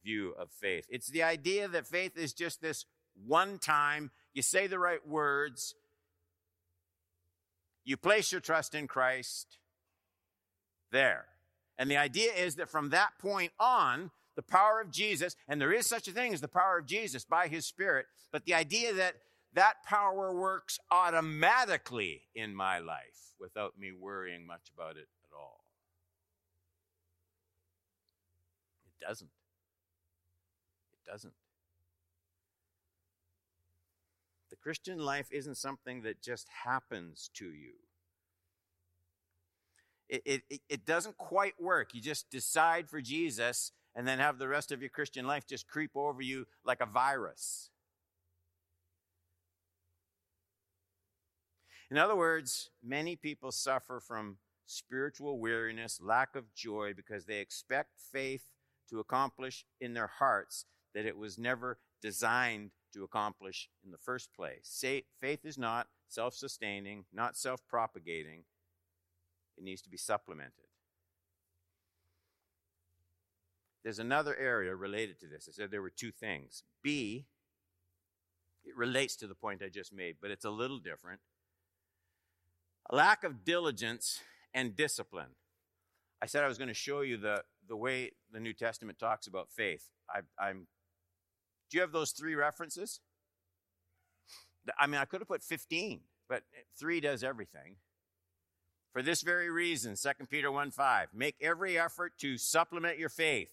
view 0.04 0.34
of 0.38 0.50
faith. 0.50 0.84
It's 0.90 1.08
the 1.08 1.22
idea 1.22 1.68
that 1.68 1.86
faith 1.86 2.18
is 2.18 2.32
just 2.34 2.60
this 2.60 2.84
one 3.24 3.58
time 3.58 4.10
you 4.34 4.42
say 4.42 4.66
the 4.66 4.78
right 4.78 5.06
words, 5.06 5.74
you 7.84 7.96
place 7.96 8.32
your 8.32 8.40
trust 8.40 8.74
in 8.74 8.86
Christ 8.86 9.58
there. 10.90 11.26
And 11.78 11.90
the 11.90 11.96
idea 11.96 12.32
is 12.32 12.56
that 12.56 12.70
from 12.70 12.90
that 12.90 13.18
point 13.18 13.52
on, 13.58 14.10
the 14.36 14.42
power 14.42 14.80
of 14.80 14.90
Jesus, 14.90 15.36
and 15.48 15.60
there 15.60 15.72
is 15.72 15.86
such 15.86 16.08
a 16.08 16.12
thing 16.12 16.32
as 16.32 16.40
the 16.40 16.48
power 16.48 16.78
of 16.78 16.86
Jesus 16.86 17.24
by 17.24 17.48
his 17.48 17.66
Spirit, 17.66 18.06
but 18.30 18.44
the 18.44 18.54
idea 18.54 18.94
that 18.94 19.14
that 19.54 19.84
power 19.84 20.34
works 20.34 20.78
automatically 20.90 22.22
in 22.34 22.54
my 22.54 22.78
life 22.78 23.34
without 23.38 23.78
me 23.78 23.92
worrying 23.92 24.46
much 24.46 24.70
about 24.74 24.96
it 24.96 25.08
at 25.24 25.36
all. 25.36 25.64
It 28.86 29.04
doesn't. 29.06 29.30
It 30.92 31.10
doesn't. 31.10 31.34
Christian 34.62 34.98
life 34.98 35.28
isn't 35.32 35.56
something 35.56 36.02
that 36.02 36.22
just 36.22 36.48
happens 36.64 37.30
to 37.34 37.46
you. 37.46 37.72
It, 40.08 40.42
it, 40.50 40.60
it 40.68 40.86
doesn't 40.86 41.16
quite 41.16 41.54
work. 41.60 41.94
You 41.94 42.00
just 42.00 42.30
decide 42.30 42.88
for 42.88 43.00
Jesus 43.00 43.72
and 43.94 44.06
then 44.06 44.18
have 44.18 44.38
the 44.38 44.48
rest 44.48 44.70
of 44.70 44.80
your 44.80 44.90
Christian 44.90 45.26
life 45.26 45.46
just 45.46 45.66
creep 45.66 45.92
over 45.94 46.22
you 46.22 46.46
like 46.64 46.80
a 46.80 46.86
virus. 46.86 47.70
In 51.90 51.98
other 51.98 52.16
words, 52.16 52.70
many 52.82 53.16
people 53.16 53.52
suffer 53.52 54.00
from 54.00 54.36
spiritual 54.66 55.38
weariness, 55.38 56.00
lack 56.00 56.36
of 56.36 56.54
joy, 56.54 56.92
because 56.94 57.26
they 57.26 57.40
expect 57.40 57.90
faith 58.12 58.44
to 58.88 59.00
accomplish 59.00 59.64
in 59.80 59.92
their 59.92 60.06
hearts 60.18 60.64
that 60.94 61.04
it 61.04 61.16
was 61.16 61.38
never 61.38 61.78
designed 62.00 62.70
to 62.92 63.04
accomplish 63.04 63.68
in 63.84 63.90
the 63.90 63.98
first 63.98 64.32
place. 64.34 64.84
Faith 65.20 65.44
is 65.44 65.58
not 65.58 65.88
self 66.08 66.34
sustaining, 66.34 67.04
not 67.12 67.36
self 67.36 67.66
propagating, 67.66 68.44
it 69.56 69.64
needs 69.64 69.82
to 69.82 69.90
be 69.90 69.96
supplemented. 69.96 70.52
There's 73.82 73.98
another 73.98 74.36
area 74.36 74.74
related 74.76 75.18
to 75.20 75.26
this. 75.26 75.48
I 75.48 75.52
said 75.52 75.70
there 75.70 75.82
were 75.82 75.90
two 75.90 76.12
things. 76.12 76.62
B, 76.82 77.26
it 78.64 78.76
relates 78.76 79.16
to 79.16 79.26
the 79.26 79.34
point 79.34 79.62
I 79.62 79.68
just 79.68 79.92
made, 79.92 80.16
but 80.20 80.30
it's 80.30 80.44
a 80.44 80.50
little 80.50 80.78
different. 80.78 81.20
A 82.90 82.94
lack 82.94 83.24
of 83.24 83.44
diligence 83.44 84.20
and 84.54 84.76
discipline. 84.76 85.34
I 86.20 86.26
said 86.26 86.44
I 86.44 86.48
was 86.48 86.58
going 86.58 86.68
to 86.68 86.74
show 86.74 87.00
you 87.00 87.16
the, 87.16 87.42
the 87.68 87.76
way 87.76 88.12
the 88.30 88.38
New 88.38 88.52
Testament 88.52 88.98
talks 88.98 89.26
about 89.26 89.50
faith. 89.50 89.88
I, 90.08 90.50
am 90.50 90.68
do 91.72 91.78
you 91.78 91.80
have 91.80 91.90
those 91.90 92.10
three 92.10 92.34
references? 92.34 93.00
I 94.78 94.86
mean, 94.86 95.00
I 95.00 95.06
could 95.06 95.22
have 95.22 95.28
put 95.28 95.42
15, 95.42 96.00
but 96.28 96.42
three 96.78 97.00
does 97.00 97.24
everything. 97.24 97.76
For 98.92 99.00
this 99.02 99.22
very 99.22 99.50
reason, 99.50 99.96
2 99.96 100.26
Peter 100.26 100.52
1 100.52 100.70
5, 100.70 101.08
make 101.14 101.34
every 101.40 101.78
effort 101.78 102.12
to 102.18 102.36
supplement 102.36 102.98
your 102.98 103.08
faith. 103.08 103.50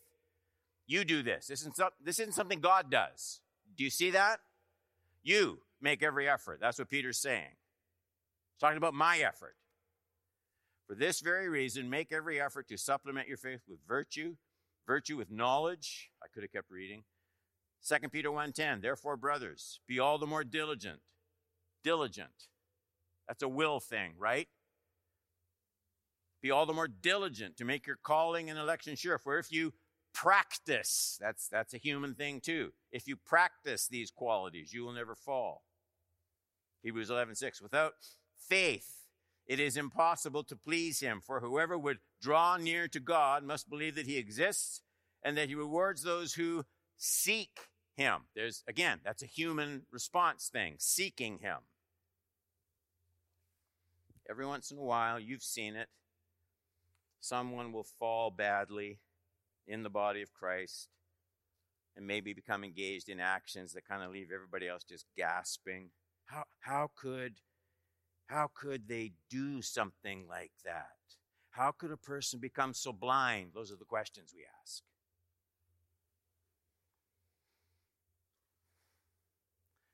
You 0.86 1.06
do 1.06 1.24
this. 1.24 1.48
This 1.48 1.62
isn't, 1.62 1.80
this 2.04 2.20
isn't 2.20 2.34
something 2.34 2.60
God 2.60 2.92
does. 2.92 3.40
Do 3.78 3.86
you 3.86 3.90
see 3.90 4.12
that? 4.12 4.42
You 5.24 5.60
make 5.82 6.04
every 6.04 6.28
effort. 6.28 6.60
That's 6.60 6.78
what 6.78 6.90
Peter's 6.90 7.22
saying. 7.22 7.48
He's 7.48 8.60
talking 8.60 8.78
about 8.78 8.94
my 8.94 9.20
effort. 9.20 9.56
For 10.88 10.96
this 10.96 11.22
very 11.22 11.48
reason, 11.48 11.90
make 11.90 12.12
every 12.12 12.42
effort 12.42 12.68
to 12.68 12.78
supplement 12.78 13.30
your 13.30 13.38
faith 13.38 13.62
with 13.70 13.80
virtue, 13.88 14.36
virtue 14.86 15.16
with 15.16 15.32
knowledge. 15.32 16.12
I 16.22 16.28
could 16.34 16.44
have 16.44 16.52
kept 16.52 16.70
reading 16.70 17.04
2 17.82 18.10
Peter 18.10 18.30
1:10, 18.30 18.82
therefore 18.82 19.18
brothers, 19.18 19.80
be 19.88 20.00
all 20.00 20.18
the 20.18 20.28
more 20.28 20.44
diligent. 20.44 21.02
Diligent. 21.84 22.48
That's 23.28 23.44
a 23.44 23.48
will 23.48 23.80
thing, 23.80 24.14
right? 24.18 24.50
Be 26.42 26.52
all 26.52 26.66
the 26.66 26.74
more 26.74 26.88
diligent 26.88 27.58
to 27.58 27.66
make 27.66 27.86
your 27.86 27.98
calling 27.98 28.50
and 28.50 28.58
election 28.58 28.96
sure. 28.96 29.18
For 29.18 29.38
if 29.38 29.52
you 29.52 29.74
practice, 30.14 31.18
that's 31.22 31.48
that's 31.48 31.74
a 31.74 31.78
human 31.78 32.16
thing 32.16 32.42
too. 32.42 32.74
If 32.92 33.08
you 33.08 33.16
practice 33.16 33.88
these 33.88 34.12
qualities, 34.12 34.74
you 34.74 34.84
will 34.84 34.94
never 34.94 35.16
fall. 35.16 35.64
Hebrews 36.82 37.10
11:6, 37.10 37.62
without 37.62 37.94
faith 38.38 39.00
it 39.50 39.60
is 39.60 39.76
impossible 39.76 40.44
to 40.44 40.56
please 40.56 41.00
him, 41.00 41.22
for 41.22 41.40
whoever 41.40 41.76
would 41.78 41.98
draw 42.22 42.56
near 42.58 42.88
to 42.88 43.00
God 43.00 43.44
must 43.44 43.68
believe 43.68 43.96
that 43.96 44.06
he 44.06 44.18
exists 44.18 44.84
and 45.24 45.36
that 45.38 45.50
he 45.50 45.56
rewards 45.56 46.04
those 46.04 46.36
who 46.36 46.66
seek 47.00 47.60
him. 47.96 48.26
There's, 48.36 48.64
again, 48.68 49.00
that's 49.04 49.24
a 49.24 49.28
human 49.28 49.84
response 49.92 50.50
thing, 50.52 50.76
seeking 50.78 51.40
him. 51.40 51.58
Every 54.30 54.46
once 54.46 54.70
in 54.70 54.78
a 54.78 54.84
while, 54.84 55.20
you've 55.20 55.42
seen 55.42 55.76
it. 55.76 55.88
Someone 57.20 57.72
will 57.72 57.88
fall 57.98 58.30
badly 58.30 59.00
in 59.68 59.82
the 59.84 59.90
body 59.90 60.22
of 60.22 60.34
Christ 60.34 60.90
and 61.98 62.06
maybe 62.06 62.34
become 62.34 62.64
engaged 62.64 63.10
in 63.10 63.20
actions 63.20 63.74
that 63.74 63.88
kind 63.88 64.04
of 64.04 64.12
leave 64.12 64.30
everybody 64.34 64.68
else 64.68 64.84
just 64.84 65.06
gasping. 65.18 65.90
How, 66.26 66.44
how 66.60 66.92
could 66.96 67.36
how 68.28 68.52
could 68.54 68.88
they 68.88 69.14
do 69.28 69.64
something 69.64 70.28
like 70.30 70.52
that? 70.64 70.92
How 71.50 71.72
could 71.72 71.92
a 71.92 71.98
person 71.98 72.40
become 72.40 72.76
so 72.76 72.94
blind? 72.94 73.52
Those 73.56 73.72
are 73.72 73.76
the 73.76 73.86
questions 73.86 74.34
we 74.36 74.44
ask. 74.62 74.84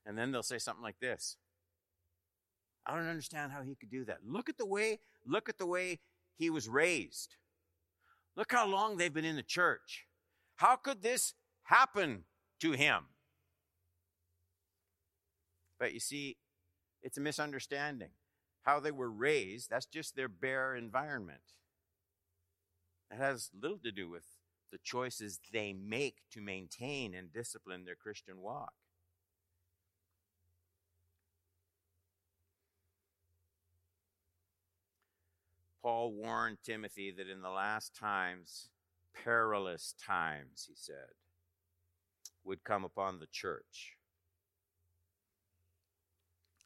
And 0.06 0.18
then 0.18 0.32
they'll 0.32 0.44
say 0.44 0.60
something 0.60 0.84
like 0.84 1.00
this. 1.00 1.38
I 2.86 2.96
don't 2.96 3.08
understand 3.08 3.52
how 3.52 3.64
he 3.64 3.76
could 3.76 3.90
do 3.90 4.06
that. 4.06 4.20
Look 4.26 4.50
at 4.50 4.58
the 4.58 4.66
way, 4.66 5.00
look 5.26 5.50
at 5.50 5.58
the 5.58 5.66
way 5.66 6.00
he 6.38 6.50
was 6.50 6.70
raised. 6.70 7.36
Look 8.36 8.52
how 8.52 8.68
long 8.68 8.98
they've 8.98 9.14
been 9.14 9.26
in 9.26 9.38
the 9.38 9.44
church. 9.44 10.06
How 10.58 10.76
could 10.76 11.02
this 11.02 11.34
happen 11.64 12.26
to 12.60 12.74
him? 12.74 13.06
But 15.80 15.94
you 15.94 16.00
see, 16.00 16.38
it's 17.02 17.18
a 17.18 17.22
misunderstanding. 17.22 18.10
How 18.64 18.80
they 18.80 18.92
were 18.92 19.12
raised, 19.12 19.70
that's 19.70 19.86
just 19.86 20.16
their 20.16 20.30
bare 20.30 20.76
environment. 20.76 21.42
It 23.12 23.18
has 23.18 23.52
little 23.60 23.78
to 23.80 23.92
do 23.92 24.10
with 24.10 24.26
the 24.72 24.80
choices 24.84 25.40
they 25.54 25.74
make 25.74 26.18
to 26.32 26.42
maintain 26.42 27.14
and 27.14 27.32
discipline 27.32 27.86
their 27.86 27.96
Christian 27.96 28.42
walk. 28.42 28.74
Paul 35.86 36.14
warned 36.14 36.58
Timothy 36.64 37.14
that 37.16 37.30
in 37.30 37.44
the 37.44 37.50
last 37.52 37.96
times, 37.96 38.70
perilous 39.24 39.94
times, 40.04 40.66
he 40.68 40.74
said, 40.76 41.14
would 42.44 42.64
come 42.64 42.84
upon 42.84 43.20
the 43.20 43.28
church. 43.32 43.94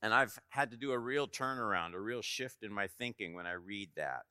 And 0.01 0.13
I've 0.13 0.39
had 0.47 0.71
to 0.71 0.77
do 0.77 0.93
a 0.93 0.97
real 0.97 1.27
turnaround, 1.27 1.95
a 1.95 1.99
real 1.99 2.21
shift 2.21 2.63
in 2.63 2.71
my 2.71 2.87
thinking 2.87 3.35
when 3.35 3.45
I 3.45 3.51
read 3.51 3.89
that. 3.97 4.23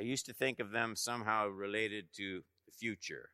I 0.00 0.02
used 0.02 0.26
to 0.26 0.34
think 0.34 0.58
of 0.58 0.72
them 0.72 0.96
somehow 0.96 1.46
related 1.46 2.06
to 2.16 2.42
the 2.66 2.72
future 2.72 3.28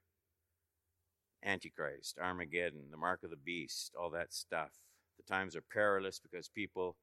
Antichrist, 1.43 2.19
Armageddon, 2.23 2.91
the 2.91 2.99
mark 2.99 3.23
of 3.23 3.31
the 3.31 3.37
beast, 3.37 3.95
all 3.99 4.11
that 4.11 4.35
stuff. 4.35 4.73
The 5.17 5.23
times 5.23 5.57
are 5.57 5.65
perilous 5.73 6.21
because 6.21 6.51
people 6.51 6.97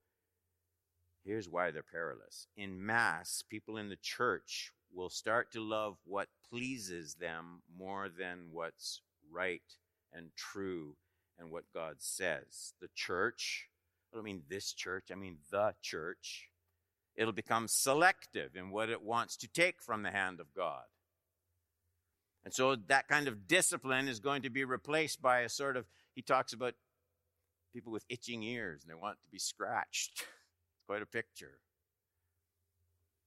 Here's 1.26 1.50
why 1.50 1.72
they're 1.72 1.82
perilous. 1.82 2.48
In 2.56 2.86
mass, 2.86 3.44
people 3.50 3.78
in 3.78 3.90
the 3.90 3.98
church 3.98 4.72
will 4.94 5.10
start 5.10 5.52
to 5.52 5.60
love 5.60 5.98
what 6.06 6.28
pleases 6.50 7.16
them 7.16 7.64
more 7.78 8.10
than 8.10 8.50
what's 8.52 9.02
right 9.32 9.64
and 10.14 10.30
true 10.36 10.96
and 11.40 11.50
what 11.50 11.64
God 11.74 11.96
says. 11.98 12.74
The 12.80 12.90
church, 12.94 13.68
I 14.14 14.18
don't 14.18 14.24
mean 14.24 14.44
this 14.50 14.72
church, 14.72 15.06
I 15.12 15.16
mean 15.16 15.38
the 15.52 15.74
church. 15.82 16.50
It'll 17.16 17.34
become 17.34 17.68
selective 17.68 18.56
in 18.56 18.70
what 18.70 18.90
it 18.90 19.02
wants 19.02 19.36
to 19.38 19.48
take 19.48 19.82
from 19.82 20.04
the 20.04 20.12
hand 20.12 20.40
of 20.40 20.54
God. 20.54 20.84
And 22.44 22.54
so 22.54 22.76
that 22.76 23.08
kind 23.08 23.28
of 23.28 23.48
discipline 23.48 24.08
is 24.08 24.20
going 24.20 24.44
to 24.44 24.52
be 24.52 24.64
replaced 24.64 25.22
by 25.22 25.40
a 25.40 25.50
sort 25.50 25.76
of, 25.76 25.86
he 26.14 26.22
talks 26.22 26.54
about 26.54 26.76
people 27.74 27.92
with 27.92 28.06
itching 28.10 28.44
ears 28.44 28.84
and 28.84 28.92
they 28.92 29.02
want 29.02 29.18
to 29.24 29.32
be 29.32 29.40
scratched. 29.40 30.24
quite 30.86 31.02
a 31.02 31.06
picture. 31.06 31.60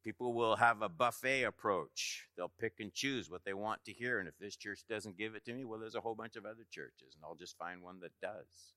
People 0.04 0.32
will 0.32 0.56
have 0.56 0.80
a 0.80 0.88
buffet 0.88 1.42
approach. 1.42 2.28
They'll 2.36 2.52
pick 2.60 2.74
and 2.80 2.92
choose 2.92 3.30
what 3.30 3.44
they 3.44 3.52
want 3.52 3.84
to 3.84 3.92
hear. 3.92 4.20
And 4.20 4.28
if 4.28 4.38
this 4.38 4.56
church 4.56 4.80
doesn't 4.88 5.18
give 5.18 5.34
it 5.34 5.44
to 5.46 5.52
me, 5.52 5.64
well, 5.64 5.78
there's 5.78 5.96
a 5.96 6.00
whole 6.00 6.14
bunch 6.14 6.36
of 6.36 6.46
other 6.46 6.64
churches, 6.70 7.14
and 7.14 7.24
I'll 7.24 7.34
just 7.34 7.58
find 7.58 7.82
one 7.82 8.00
that 8.00 8.12
does. 8.22 8.72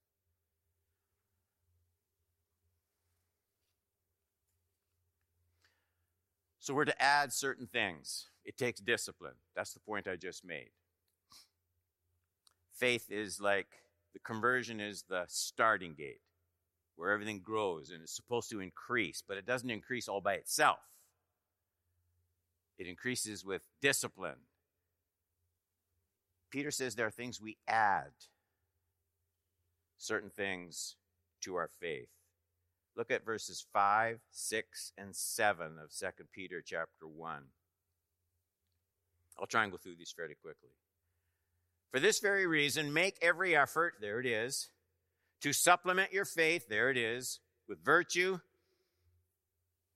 So 6.59 6.73
we're 6.73 6.85
to 6.85 7.01
add 7.01 7.33
certain 7.33 7.67
things. 7.67 8.27
It 8.45 8.57
takes 8.57 8.79
discipline. 8.79 9.35
That's 9.55 9.73
the 9.73 9.79
point 9.79 10.07
I 10.07 10.15
just 10.15 10.45
made. 10.45 10.69
Faith 12.73 13.09
is 13.09 13.39
like 13.39 13.67
the 14.13 14.19
conversion 14.19 14.79
is 14.79 15.03
the 15.07 15.25
starting 15.27 15.93
gate 15.93 16.21
where 17.01 17.09
everything 17.11 17.39
grows 17.39 17.89
and 17.89 18.03
it's 18.03 18.15
supposed 18.15 18.51
to 18.51 18.59
increase, 18.59 19.23
but 19.27 19.35
it 19.35 19.45
doesn't 19.47 19.71
increase 19.71 20.07
all 20.07 20.21
by 20.21 20.35
itself. 20.35 20.77
It 22.77 22.85
increases 22.85 23.43
with 23.43 23.63
discipline. 23.81 24.37
Peter 26.51 26.69
says 26.69 26.93
there 26.93 27.07
are 27.07 27.11
things 27.11 27.41
we 27.41 27.57
add 27.67 28.11
certain 29.97 30.29
things 30.29 30.95
to 31.41 31.55
our 31.55 31.69
faith. 31.79 32.09
Look 32.95 33.09
at 33.09 33.25
verses 33.25 33.65
5, 33.73 34.19
6, 34.29 34.93
and 34.95 35.15
7 35.15 35.65
of 35.83 35.91
2 35.91 36.25
Peter 36.31 36.61
chapter 36.63 37.07
1. 37.07 37.41
I'll 39.39 39.47
try 39.47 39.63
and 39.63 39.71
go 39.71 39.79
through 39.79 39.95
these 39.95 40.13
fairly 40.15 40.35
quickly. 40.39 40.69
For 41.91 41.99
this 41.99 42.19
very 42.19 42.45
reason, 42.45 42.93
make 42.93 43.17
every 43.23 43.55
effort, 43.55 43.95
there 44.01 44.19
it 44.19 44.27
is, 44.27 44.69
to 45.41 45.53
supplement 45.53 46.13
your 46.13 46.25
faith, 46.25 46.67
there 46.69 46.89
it 46.89 46.97
is, 46.97 47.39
with 47.67 47.83
virtue, 47.83 48.39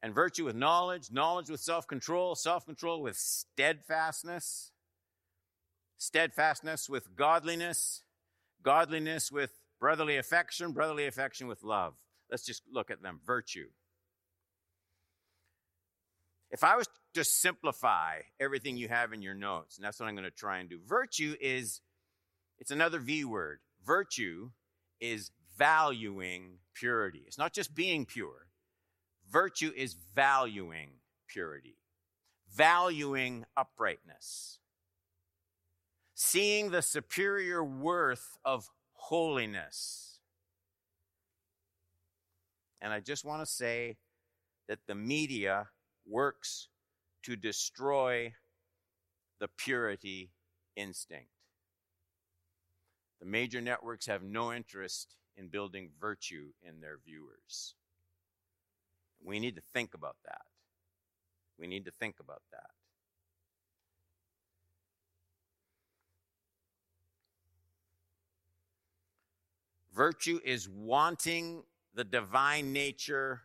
and 0.02 0.14
virtue 0.14 0.46
with 0.46 0.56
knowledge, 0.56 1.12
knowledge 1.12 1.50
with 1.50 1.60
self 1.60 1.88
control, 1.88 2.36
self 2.36 2.66
control 2.66 3.02
with 3.02 3.18
steadfastness, 3.18 4.72
steadfastness 5.98 6.90
with 6.90 7.16
godliness, 7.16 8.04
godliness 8.64 9.32
with 9.32 9.52
brotherly 9.80 10.18
affection, 10.18 10.72
brotherly 10.72 11.08
affection 11.08 11.48
with 11.48 11.64
love. 11.64 11.96
Let's 12.30 12.46
just 12.46 12.64
look 12.72 12.92
at 12.92 13.02
them. 13.02 13.20
Virtue. 13.26 13.68
If 16.52 16.64
I 16.64 16.76
was 16.76 16.88
to 17.16 17.24
simplify 17.24 18.20
everything 18.40 18.78
you 18.78 18.88
have 18.88 19.14
in 19.14 19.22
your 19.22 19.34
notes, 19.34 19.78
and 19.78 19.86
that's 19.86 20.00
what 20.00 20.08
I'm 20.08 20.16
going 20.16 20.26
to 20.26 20.32
try 20.32 20.60
and 20.60 20.70
do, 20.70 20.80
virtue 20.86 21.36
is 21.40 21.82
It's 22.60 22.72
another 22.72 23.00
V 23.00 23.26
word. 23.26 23.60
Virtue 23.86 24.52
is 25.00 25.32
valuing 25.58 26.60
purity. 26.74 27.24
It's 27.26 27.38
not 27.38 27.54
just 27.54 27.74
being 27.76 28.06
pure. 28.06 28.48
Virtue 29.30 29.72
is 29.76 29.96
valuing 30.16 30.90
purity, 31.28 31.78
valuing 32.54 33.46
uprightness, 33.58 34.60
seeing 36.14 36.72
the 36.72 36.82
superior 36.82 37.64
worth 37.64 38.38
of 38.46 38.70
holiness. 38.94 40.20
And 42.82 42.94
I 42.94 43.00
just 43.00 43.26
want 43.26 43.42
to 43.42 43.46
say 43.46 43.98
that 44.68 44.80
the 44.88 44.96
media 44.96 45.70
works 46.08 46.68
to 47.24 47.36
destroy 47.36 48.34
the 49.40 49.48
purity 49.48 50.32
instinct. 50.76 51.35
The 53.26 53.32
major 53.32 53.60
networks 53.60 54.06
have 54.06 54.22
no 54.22 54.54
interest 54.54 55.16
in 55.36 55.48
building 55.48 55.90
virtue 56.00 56.50
in 56.62 56.80
their 56.80 57.00
viewers. 57.04 57.74
We 59.20 59.40
need 59.40 59.56
to 59.56 59.64
think 59.74 59.96
about 59.96 60.18
that. 60.26 60.44
We 61.58 61.66
need 61.66 61.86
to 61.86 61.92
think 61.92 62.18
about 62.20 62.44
that. 62.52 62.70
Virtue 69.92 70.40
is 70.46 70.70
wanting 70.70 71.64
the 71.96 72.04
divine 72.04 72.74
nature 72.74 73.42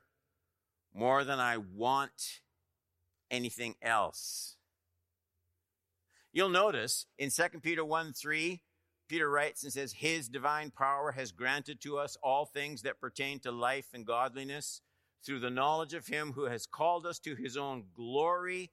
more 0.93 1.25
than 1.25 1.39
I 1.39 1.57
want 1.57 2.41
anything 3.31 3.77
else. 3.81 4.57
You'll 6.35 6.51
notice 6.51 7.07
in 7.19 7.31
2 7.31 7.61
Peter 7.63 7.83
1 7.83 8.13
3, 8.13 8.61
Peter 9.11 9.29
writes 9.29 9.65
and 9.65 9.73
says, 9.73 9.93
His 9.93 10.29
divine 10.29 10.71
power 10.71 11.11
has 11.11 11.33
granted 11.33 11.81
to 11.81 11.99
us 11.99 12.17
all 12.23 12.45
things 12.45 12.83
that 12.83 13.01
pertain 13.01 13.41
to 13.41 13.51
life 13.51 13.89
and 13.93 14.07
godliness 14.07 14.83
through 15.27 15.41
the 15.41 15.51
knowledge 15.51 15.95
of 15.95 16.07
Him 16.07 16.35
who 16.35 16.45
has 16.45 16.65
called 16.65 17.05
us 17.05 17.19
to 17.19 17.35
His 17.35 17.57
own 17.57 17.87
glory 17.93 18.71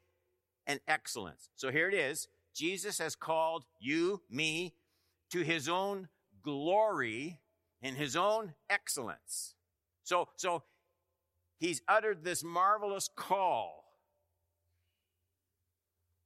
and 0.67 0.80
excellence. 0.88 1.50
So 1.56 1.71
here 1.71 1.89
it 1.89 1.95
is 1.95 2.28
Jesus 2.54 3.00
has 3.00 3.15
called 3.15 3.65
you, 3.80 4.21
me, 4.30 4.76
to 5.32 5.41
His 5.41 5.67
own 5.67 6.08
glory 6.43 7.39
and 7.82 7.97
His 7.97 8.15
own 8.15 8.54
excellence. 8.69 9.56
So, 10.04 10.30
so 10.36 10.62
He's 11.58 11.82
uttered 11.88 12.23
this 12.23 12.43
marvelous 12.43 13.10
call. 13.15 13.86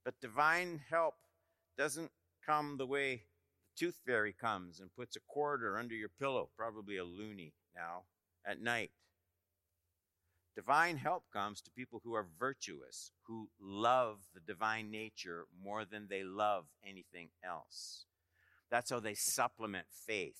But 0.04 0.20
divine 0.20 0.82
help 0.90 1.14
doesn't 1.78 2.10
come 2.44 2.76
the 2.76 2.86
way 2.86 3.22
tooth 3.76 4.00
fairy 4.06 4.32
comes 4.32 4.80
and 4.80 4.94
puts 4.94 5.16
a 5.16 5.20
quarter 5.26 5.78
under 5.78 5.94
your 5.94 6.08
pillow, 6.08 6.48
probably 6.56 6.96
a 6.96 7.04
loonie 7.04 7.52
now, 7.74 8.02
at 8.46 8.60
night. 8.60 8.90
Divine 10.54 10.98
help 10.98 11.24
comes 11.32 11.62
to 11.62 11.70
people 11.70 12.00
who 12.04 12.14
are 12.14 12.26
virtuous, 12.38 13.12
who 13.26 13.48
love 13.58 14.18
the 14.34 14.40
divine 14.40 14.90
nature 14.90 15.46
more 15.64 15.84
than 15.84 16.08
they 16.08 16.22
love 16.22 16.66
anything 16.86 17.30
else. 17.42 18.04
That's 18.70 18.90
how 18.90 19.00
they 19.00 19.14
supplement 19.14 19.86
faith. 19.90 20.36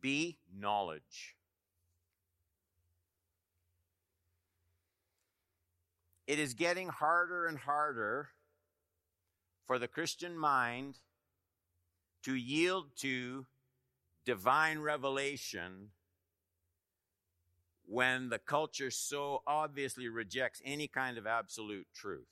B, 0.00 0.38
knowledge. 0.52 1.36
It 6.26 6.40
is 6.40 6.54
getting 6.54 6.88
harder 6.88 7.46
and 7.46 7.58
harder 7.58 8.30
for 9.66 9.78
the 9.78 9.88
Christian 9.88 10.36
mind 10.36 10.98
to 12.24 12.34
yield 12.34 12.90
to 12.96 13.46
divine 14.24 14.78
revelation 14.78 15.90
when 17.84 18.28
the 18.28 18.38
culture 18.38 18.90
so 18.90 19.42
obviously 19.46 20.08
rejects 20.08 20.62
any 20.64 20.88
kind 20.88 21.18
of 21.18 21.26
absolute 21.26 21.86
truth. 21.94 22.26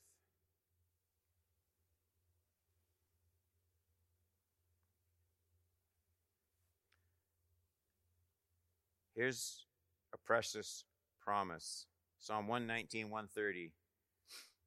Here's 9.14 9.66
a 10.14 10.18
precious 10.18 10.84
promise 11.20 11.86
Psalm 12.18 12.48
119, 12.48 13.10
130 13.10 13.72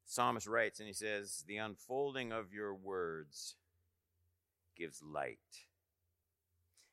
psalmist 0.04 0.46
writes 0.46 0.80
and 0.80 0.86
he 0.86 0.94
says, 0.94 1.44
The 1.46 1.56
unfolding 1.56 2.32
of 2.32 2.52
your 2.52 2.74
words 2.74 3.56
gives 4.76 5.02
light. 5.02 5.38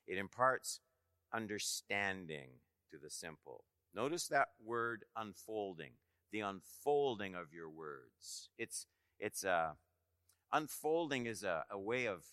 It 0.06 0.18
imparts 0.18 0.80
understanding 1.32 2.48
to 2.90 2.98
the 2.98 3.10
simple. 3.10 3.64
Notice 3.94 4.28
that 4.28 4.48
word 4.64 5.04
unfolding, 5.16 5.92
the 6.30 6.40
unfolding 6.40 7.34
of 7.34 7.52
your 7.52 7.70
words. 7.70 8.48
It's, 8.58 8.86
it's 9.18 9.44
a, 9.44 9.74
unfolding 10.52 11.26
is 11.26 11.42
a, 11.42 11.64
a 11.70 11.78
way 11.78 12.06
of 12.06 12.24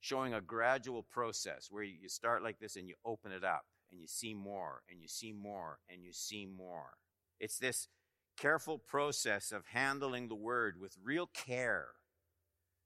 showing 0.00 0.34
a 0.34 0.40
gradual 0.40 1.02
process 1.02 1.68
where 1.70 1.82
you 1.82 2.08
start 2.08 2.42
like 2.42 2.58
this 2.58 2.76
and 2.76 2.88
you 2.88 2.94
open 3.04 3.32
it 3.32 3.44
up 3.44 3.64
and 3.90 4.00
you 4.00 4.06
see 4.06 4.34
more 4.34 4.82
and 4.90 5.00
you 5.00 5.08
see 5.08 5.32
more 5.32 5.78
and 5.88 6.04
you 6.04 6.12
see 6.12 6.46
more. 6.46 6.98
It's 7.40 7.58
this 7.58 7.88
careful 8.36 8.78
process 8.78 9.52
of 9.52 9.66
handling 9.72 10.28
the 10.28 10.34
word 10.34 10.80
with 10.80 10.96
real 11.02 11.26
care 11.26 11.88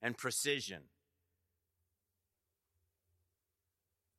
and 0.03 0.17
precision. 0.17 0.83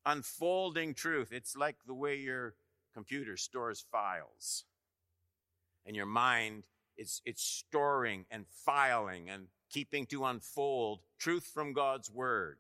Unfolding 0.06 0.94
truth. 0.94 1.32
It's 1.32 1.56
like 1.56 1.78
the 1.86 1.94
way 1.94 2.18
your 2.18 2.56
computer 2.94 3.38
stores 3.38 3.86
files. 3.92 4.66
And 5.86 5.96
your 5.96 6.06
mind 6.06 6.66
is 6.98 7.22
it's 7.26 7.44
storing 7.44 8.26
and 8.30 8.46
filing 8.48 9.30
and 9.30 9.48
keeping 9.70 10.06
to 10.08 10.26
unfold 10.26 11.00
truth 11.18 11.50
from 11.54 11.74
God's 11.74 12.12
word. 12.12 12.58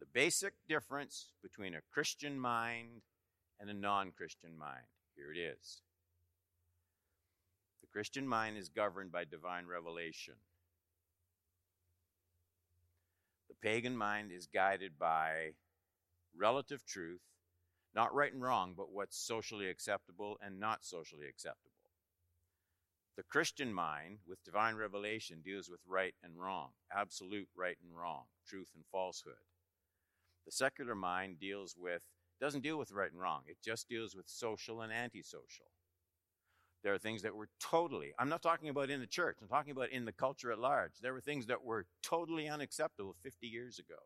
The 0.00 0.06
basic 0.06 0.54
difference 0.68 1.32
between 1.42 1.74
a 1.74 1.80
Christian 1.92 2.38
mind 2.38 3.02
and 3.58 3.70
a 3.70 3.74
non 3.74 4.12
Christian 4.12 4.56
mind. 4.58 4.86
Here 5.20 5.32
it 5.32 5.38
is. 5.38 5.82
The 7.82 7.88
Christian 7.88 8.26
mind 8.26 8.56
is 8.56 8.70
governed 8.70 9.12
by 9.12 9.24
divine 9.24 9.66
revelation. 9.66 10.34
The 13.48 13.54
pagan 13.60 13.96
mind 13.96 14.32
is 14.32 14.46
guided 14.46 14.98
by 14.98 15.50
relative 16.34 16.86
truth, 16.86 17.20
not 17.94 18.14
right 18.14 18.32
and 18.32 18.42
wrong, 18.42 18.72
but 18.74 18.92
what's 18.92 19.18
socially 19.18 19.68
acceptable 19.68 20.38
and 20.42 20.58
not 20.58 20.86
socially 20.86 21.26
acceptable. 21.28 21.70
The 23.18 23.24
Christian 23.24 23.74
mind, 23.74 24.20
with 24.26 24.42
divine 24.42 24.76
revelation, 24.76 25.42
deals 25.44 25.68
with 25.68 25.80
right 25.86 26.14
and 26.24 26.40
wrong, 26.40 26.70
absolute 26.96 27.48
right 27.54 27.76
and 27.84 27.94
wrong, 27.94 28.22
truth 28.48 28.70
and 28.74 28.84
falsehood. 28.90 29.34
The 30.46 30.52
secular 30.52 30.94
mind 30.94 31.38
deals 31.38 31.74
with 31.78 32.04
doesn't 32.40 32.62
deal 32.62 32.78
with 32.78 32.92
right 32.92 33.10
and 33.10 33.20
wrong. 33.20 33.42
It 33.46 33.58
just 33.62 33.88
deals 33.88 34.14
with 34.14 34.28
social 34.28 34.80
and 34.80 34.92
antisocial. 34.92 35.66
There 36.82 36.94
are 36.94 36.98
things 36.98 37.22
that 37.22 37.34
were 37.34 37.48
totally, 37.60 38.12
I'm 38.18 38.30
not 38.30 38.42
talking 38.42 38.70
about 38.70 38.88
in 38.88 39.00
the 39.00 39.06
church, 39.06 39.36
I'm 39.42 39.48
talking 39.48 39.72
about 39.72 39.90
in 39.90 40.06
the 40.06 40.12
culture 40.12 40.50
at 40.50 40.58
large. 40.58 40.92
There 41.02 41.12
were 41.12 41.20
things 41.20 41.46
that 41.46 41.62
were 41.62 41.84
totally 42.02 42.48
unacceptable 42.48 43.14
50 43.22 43.46
years 43.46 43.78
ago. 43.78 43.98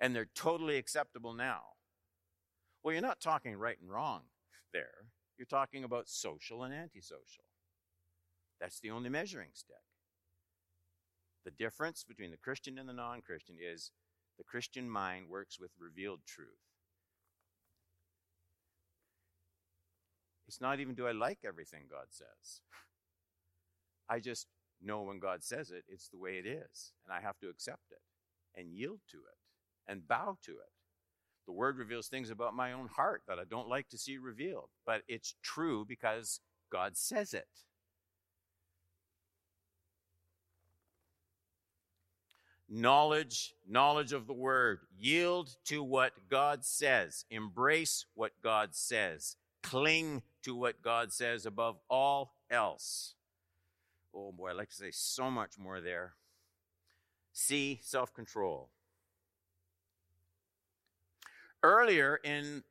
And 0.00 0.14
they're 0.14 0.28
totally 0.34 0.76
acceptable 0.76 1.32
now. 1.32 1.60
Well, 2.82 2.92
you're 2.92 3.02
not 3.02 3.20
talking 3.20 3.56
right 3.56 3.78
and 3.80 3.90
wrong 3.90 4.22
there. 4.72 5.06
You're 5.38 5.46
talking 5.46 5.84
about 5.84 6.08
social 6.08 6.64
and 6.64 6.74
antisocial. 6.74 7.44
That's 8.60 8.80
the 8.80 8.90
only 8.90 9.08
measuring 9.08 9.50
stick. 9.54 9.76
The 11.44 11.50
difference 11.52 12.04
between 12.04 12.30
the 12.30 12.36
Christian 12.36 12.78
and 12.78 12.88
the 12.88 12.92
non 12.92 13.22
Christian 13.22 13.56
is 13.60 13.90
the 14.38 14.44
Christian 14.44 14.88
mind 14.88 15.28
works 15.28 15.58
with 15.60 15.72
revealed 15.78 16.20
truth. 16.26 16.48
It's 20.46 20.60
not 20.60 20.80
even 20.80 20.94
do 20.94 21.06
I 21.06 21.12
like 21.12 21.40
everything 21.44 21.82
God 21.90 22.06
says. 22.10 22.62
I 24.08 24.20
just 24.20 24.46
know 24.80 25.02
when 25.02 25.18
God 25.18 25.44
says 25.44 25.70
it, 25.70 25.84
it's 25.88 26.08
the 26.08 26.18
way 26.18 26.38
it 26.38 26.46
is. 26.46 26.92
And 27.04 27.12
I 27.12 27.20
have 27.20 27.38
to 27.40 27.48
accept 27.48 27.90
it 27.90 28.00
and 28.58 28.72
yield 28.72 29.00
to 29.10 29.18
it 29.18 29.90
and 29.92 30.08
bow 30.08 30.38
to 30.44 30.52
it. 30.52 30.72
The 31.46 31.52
word 31.52 31.78
reveals 31.78 32.08
things 32.08 32.30
about 32.30 32.54
my 32.54 32.72
own 32.72 32.88
heart 32.88 33.22
that 33.26 33.38
I 33.38 33.44
don't 33.48 33.68
like 33.68 33.88
to 33.88 33.98
see 33.98 34.18
revealed, 34.18 34.68
but 34.86 35.02
it's 35.08 35.34
true 35.42 35.84
because 35.86 36.40
God 36.70 36.96
says 36.96 37.32
it. 37.34 37.48
Knowledge, 42.68 43.54
knowledge 43.66 44.12
of 44.12 44.26
the 44.26 44.32
word. 44.32 44.80
Yield 44.98 45.56
to 45.64 45.82
what 45.82 46.12
God 46.28 46.64
says. 46.64 47.24
Embrace 47.30 48.06
what 48.14 48.32
God 48.42 48.74
says. 48.74 49.36
Cling 49.62 50.22
to 50.42 50.54
what 50.54 50.82
God 50.82 51.12
says 51.12 51.46
above 51.46 51.78
all 51.88 52.34
else. 52.50 53.14
oh 54.14 54.32
boy, 54.32 54.50
I'd 54.50 54.56
like 54.56 54.70
to 54.70 54.76
say 54.76 54.90
so 54.90 55.30
much 55.30 55.58
more 55.58 55.80
there. 55.80 56.14
C, 57.32 57.80
self 57.82 58.12
control. 58.14 58.70
Earlier 61.62 62.18
in 62.22 62.62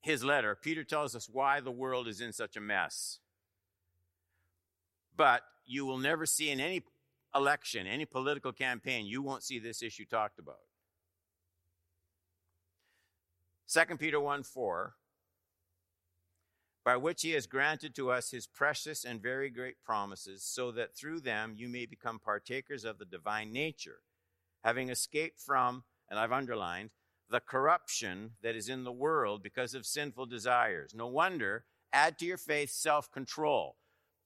his 0.00 0.24
letter, 0.24 0.56
Peter 0.60 0.84
tells 0.84 1.14
us 1.14 1.28
why 1.28 1.60
the 1.60 1.70
world 1.70 2.08
is 2.08 2.20
in 2.20 2.32
such 2.32 2.56
a 2.56 2.60
mess. 2.60 3.18
But 5.16 5.42
you 5.64 5.84
will 5.86 5.98
never 5.98 6.26
see 6.26 6.50
in 6.50 6.60
any 6.60 6.82
election, 7.34 7.86
any 7.86 8.04
political 8.04 8.52
campaign, 8.52 9.06
you 9.06 9.22
won't 9.22 9.42
see 9.42 9.58
this 9.58 9.82
issue 9.82 10.04
talked 10.04 10.38
about. 10.38 10.60
2 13.72 13.96
Peter 13.96 14.20
1 14.20 14.42
4, 14.42 14.94
by 16.84 16.96
which 16.96 17.22
he 17.22 17.30
has 17.30 17.46
granted 17.46 17.94
to 17.94 18.10
us 18.10 18.30
his 18.30 18.46
precious 18.46 19.04
and 19.04 19.22
very 19.22 19.48
great 19.48 19.82
promises, 19.82 20.44
so 20.44 20.70
that 20.72 20.94
through 20.94 21.20
them 21.20 21.54
you 21.56 21.68
may 21.68 21.86
become 21.86 22.18
partakers 22.18 22.84
of 22.84 22.98
the 22.98 23.04
divine 23.04 23.52
nature, 23.52 24.00
having 24.62 24.90
escaped 24.90 25.40
from, 25.40 25.84
and 26.10 26.18
I've 26.18 26.32
underlined, 26.32 26.90
the 27.30 27.40
corruption 27.40 28.32
that 28.42 28.54
is 28.54 28.68
in 28.68 28.84
the 28.84 28.92
world 28.92 29.42
because 29.42 29.74
of 29.74 29.86
sinful 29.86 30.26
desires. 30.26 30.94
No 30.94 31.06
wonder, 31.06 31.64
add 31.92 32.18
to 32.18 32.26
your 32.26 32.36
faith 32.36 32.70
self 32.70 33.10
control. 33.10 33.76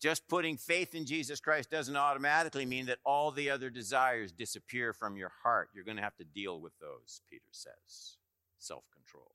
Just 0.01 0.29
putting 0.29 0.57
faith 0.57 0.95
in 0.95 1.07
Jesus 1.07 1.41
Christ 1.41 1.71
doesn't 1.71 1.97
automatically 1.97 2.67
mean 2.67 2.87
that 2.87 2.99
all 3.05 3.31
the 3.31 3.51
other 3.51 3.71
desires 3.71 4.31
disappear 4.31 4.93
from 4.93 5.17
your 5.17 5.33
heart. 5.43 5.71
You're 5.75 5.85
going 5.85 5.97
to 5.97 6.03
have 6.03 6.17
to 6.17 6.25
deal 6.25 6.61
with 6.61 6.79
those, 6.81 7.23
Peter 7.31 7.45
says. 7.51 8.17
Self 8.59 8.85
control. 8.93 9.31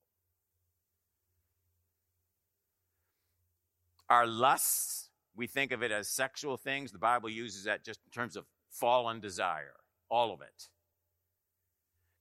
Our 4.09 4.27
lusts, 4.27 5.09
we 5.35 5.47
think 5.47 5.71
of 5.71 5.81
it 5.81 5.91
as 5.91 6.09
sexual 6.09 6.57
things. 6.57 6.91
The 6.91 6.99
Bible 6.99 7.29
uses 7.29 7.63
that 7.63 7.83
just 7.83 8.01
in 8.05 8.11
terms 8.11 8.35
of 8.35 8.45
fallen 8.69 9.19
desire, 9.19 9.75
all 10.09 10.33
of 10.33 10.41
it 10.41 10.67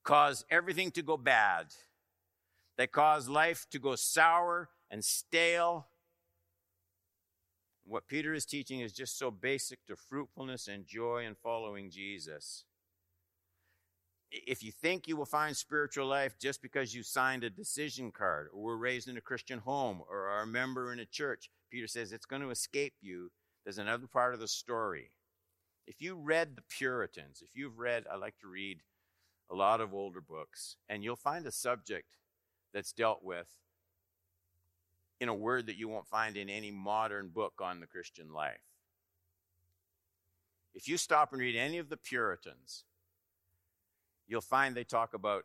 cause 0.03 0.44
everything 0.50 0.90
to 0.92 1.03
go 1.03 1.16
bad. 1.16 1.66
They 2.76 2.87
cause 2.87 3.29
life 3.29 3.66
to 3.70 3.79
go 3.79 3.94
sour 3.94 4.68
and 4.90 5.05
stale. 5.05 5.87
What 7.90 8.07
Peter 8.07 8.33
is 8.33 8.46
teaching 8.46 8.79
is 8.79 8.92
just 8.92 9.18
so 9.18 9.33
basic 9.33 9.85
to 9.87 9.96
fruitfulness 9.96 10.68
and 10.68 10.87
joy 10.87 11.24
in 11.26 11.35
following 11.35 11.90
Jesus. 11.90 12.62
If 14.31 14.62
you 14.62 14.70
think 14.70 15.09
you 15.09 15.16
will 15.16 15.26
find 15.26 15.57
spiritual 15.57 16.07
life 16.07 16.38
just 16.38 16.62
because 16.62 16.94
you 16.94 17.03
signed 17.03 17.42
a 17.42 17.50
decision 17.50 18.12
card 18.12 18.46
or 18.53 18.62
were 18.62 18.76
raised 18.76 19.09
in 19.09 19.16
a 19.16 19.20
Christian 19.20 19.59
home 19.59 20.03
or 20.09 20.29
are 20.29 20.42
a 20.42 20.46
member 20.46 20.92
in 20.92 21.00
a 21.00 21.05
church, 21.05 21.50
Peter 21.68 21.88
says 21.88 22.12
it's 22.12 22.26
going 22.26 22.42
to 22.42 22.50
escape 22.50 22.94
you. 23.00 23.33
There's 23.64 23.79
another 23.79 24.07
part 24.07 24.35
of 24.35 24.40
the 24.40 24.46
story. 24.46 25.11
If 25.88 26.00
you 26.00 26.14
read 26.14 26.55
the 26.55 26.62
Puritans, 26.62 27.42
if 27.42 27.57
you've 27.57 27.81
read, 27.81 28.05
I 28.09 28.14
like 28.14 28.38
to 28.38 28.46
read 28.46 28.83
a 29.50 29.57
lot 29.57 29.81
of 29.81 29.92
older 29.92 30.20
books, 30.20 30.76
and 30.88 31.03
you'll 31.03 31.16
find 31.16 31.44
a 31.44 31.50
subject 31.50 32.18
that's 32.72 32.92
dealt 32.92 33.24
with 33.24 33.48
in 35.20 35.28
a 35.28 35.35
word 35.35 35.66
that 35.66 35.76
you 35.76 35.88
won't 35.88 36.06
find 36.06 36.37
in 36.37 36.48
any 36.48 36.70
modern 36.70 37.28
book 37.28 37.54
on 37.61 37.80
the 37.80 37.87
Christian 37.87 38.33
life. 38.33 38.61
If 40.74 40.88
you 40.88 40.96
stop 40.96 41.33
and 41.33 41.40
read 41.40 41.56
any 41.56 41.78
of 41.78 41.88
the 41.88 41.96
Puritans, 41.96 42.85
you'll 44.26 44.40
find 44.40 44.74
they 44.74 44.85
talk 44.85 45.12
about 45.14 45.44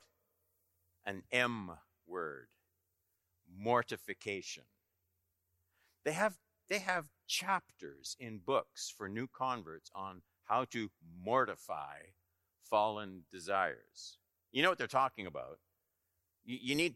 an 1.06 1.24
M 1.32 1.72
word 2.08 2.48
mortification. 3.54 4.64
They 6.04 6.14
have, 6.14 6.38
they 6.70 6.80
have 6.80 7.10
chapters 7.28 8.16
in 8.20 8.40
books 8.40 8.94
for 8.96 9.10
new 9.10 9.28
converts 9.28 9.92
on 9.96 10.22
how 10.46 10.66
to 10.66 10.90
mortify 11.24 11.98
fallen 12.70 13.24
desires. 13.32 14.18
You 14.52 14.64
know 14.64 14.70
what 14.70 14.78
they're 14.78 14.88
talking 14.88 15.28
about. 15.28 15.60
You, 16.44 16.58
you, 16.62 16.76
need, 16.76 16.96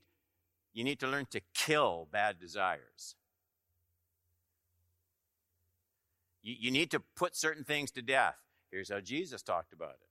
you 0.74 0.84
need 0.84 1.00
to 1.00 1.08
learn 1.08 1.26
to 1.32 1.42
kill 1.54 2.08
bad 2.12 2.40
desires. 2.40 3.16
You, 6.42 6.56
you 6.60 6.72
need 6.72 6.92
to 6.92 7.02
put 7.16 7.36
certain 7.36 7.64
things 7.64 7.92
to 7.92 8.02
death. 8.02 8.38
Here's 8.72 8.92
how 8.92 9.00
Jesus 9.00 9.42
talked 9.42 9.74
about 9.74 9.96
it. 10.02 10.10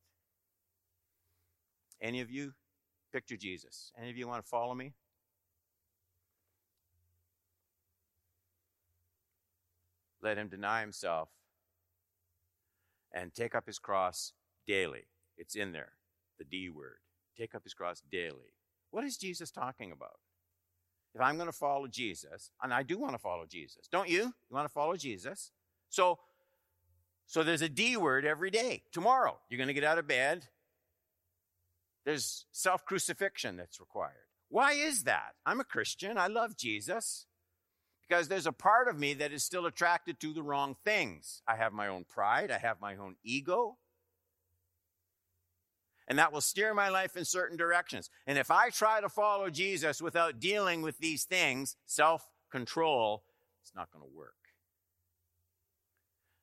Any 2.00 2.20
of 2.20 2.30
you 2.30 2.54
picture 3.12 3.36
Jesus? 3.36 3.92
Any 3.98 4.10
of 4.10 4.16
you 4.16 4.28
want 4.28 4.42
to 4.44 4.48
follow 4.48 4.74
me? 4.74 4.94
Let 10.22 10.36
him 10.36 10.48
deny 10.48 10.80
himself 10.80 11.28
and 13.12 13.32
take 13.32 13.54
up 13.54 13.66
his 13.66 13.78
cross 13.78 14.32
daily. 14.66 15.06
It's 15.36 15.54
in 15.54 15.72
there, 15.72 15.92
the 16.38 16.44
D 16.44 16.68
word. 16.68 16.98
Take 17.36 17.54
up 17.54 17.62
his 17.62 17.74
cross 17.74 18.02
daily. 18.10 18.52
What 18.90 19.04
is 19.04 19.16
Jesus 19.16 19.50
talking 19.50 19.92
about? 19.92 20.18
If 21.18 21.22
I'm 21.22 21.34
going 21.34 21.48
to 21.48 21.52
follow 21.52 21.88
Jesus, 21.88 22.52
and 22.62 22.72
I 22.72 22.84
do 22.84 22.96
want 22.96 23.14
to 23.14 23.18
follow 23.18 23.44
Jesus, 23.44 23.88
don't 23.90 24.08
you? 24.08 24.22
You 24.22 24.52
want 24.52 24.68
to 24.68 24.72
follow 24.72 24.94
Jesus? 24.94 25.50
So, 25.88 26.20
so 27.26 27.42
there's 27.42 27.60
a 27.60 27.68
D 27.68 27.96
word 27.96 28.24
every 28.24 28.52
day. 28.52 28.84
Tomorrow, 28.92 29.36
you're 29.50 29.58
going 29.58 29.66
to 29.66 29.74
get 29.74 29.82
out 29.82 29.98
of 29.98 30.06
bed. 30.06 30.46
There's 32.04 32.46
self 32.52 32.84
crucifixion 32.84 33.56
that's 33.56 33.80
required. 33.80 34.28
Why 34.48 34.74
is 34.74 35.02
that? 35.04 35.32
I'm 35.44 35.58
a 35.58 35.64
Christian. 35.64 36.18
I 36.18 36.28
love 36.28 36.56
Jesus. 36.56 37.26
Because 38.08 38.28
there's 38.28 38.46
a 38.46 38.52
part 38.52 38.86
of 38.86 38.96
me 38.96 39.14
that 39.14 39.32
is 39.32 39.42
still 39.42 39.66
attracted 39.66 40.20
to 40.20 40.32
the 40.32 40.44
wrong 40.44 40.76
things. 40.84 41.42
I 41.48 41.56
have 41.56 41.72
my 41.72 41.88
own 41.88 42.04
pride. 42.08 42.52
I 42.52 42.58
have 42.58 42.80
my 42.80 42.94
own 42.94 43.16
ego 43.24 43.76
and 46.08 46.18
that 46.18 46.32
will 46.32 46.40
steer 46.40 46.74
my 46.74 46.88
life 46.88 47.16
in 47.16 47.24
certain 47.24 47.56
directions. 47.56 48.10
And 48.26 48.38
if 48.38 48.50
I 48.50 48.70
try 48.70 49.00
to 49.00 49.08
follow 49.08 49.50
Jesus 49.50 50.02
without 50.02 50.40
dealing 50.40 50.82
with 50.82 50.98
these 50.98 51.24
things, 51.24 51.76
self 51.86 52.28
control, 52.50 53.24
it's 53.62 53.74
not 53.76 53.92
going 53.92 54.02
to 54.02 54.16
work. 54.16 54.34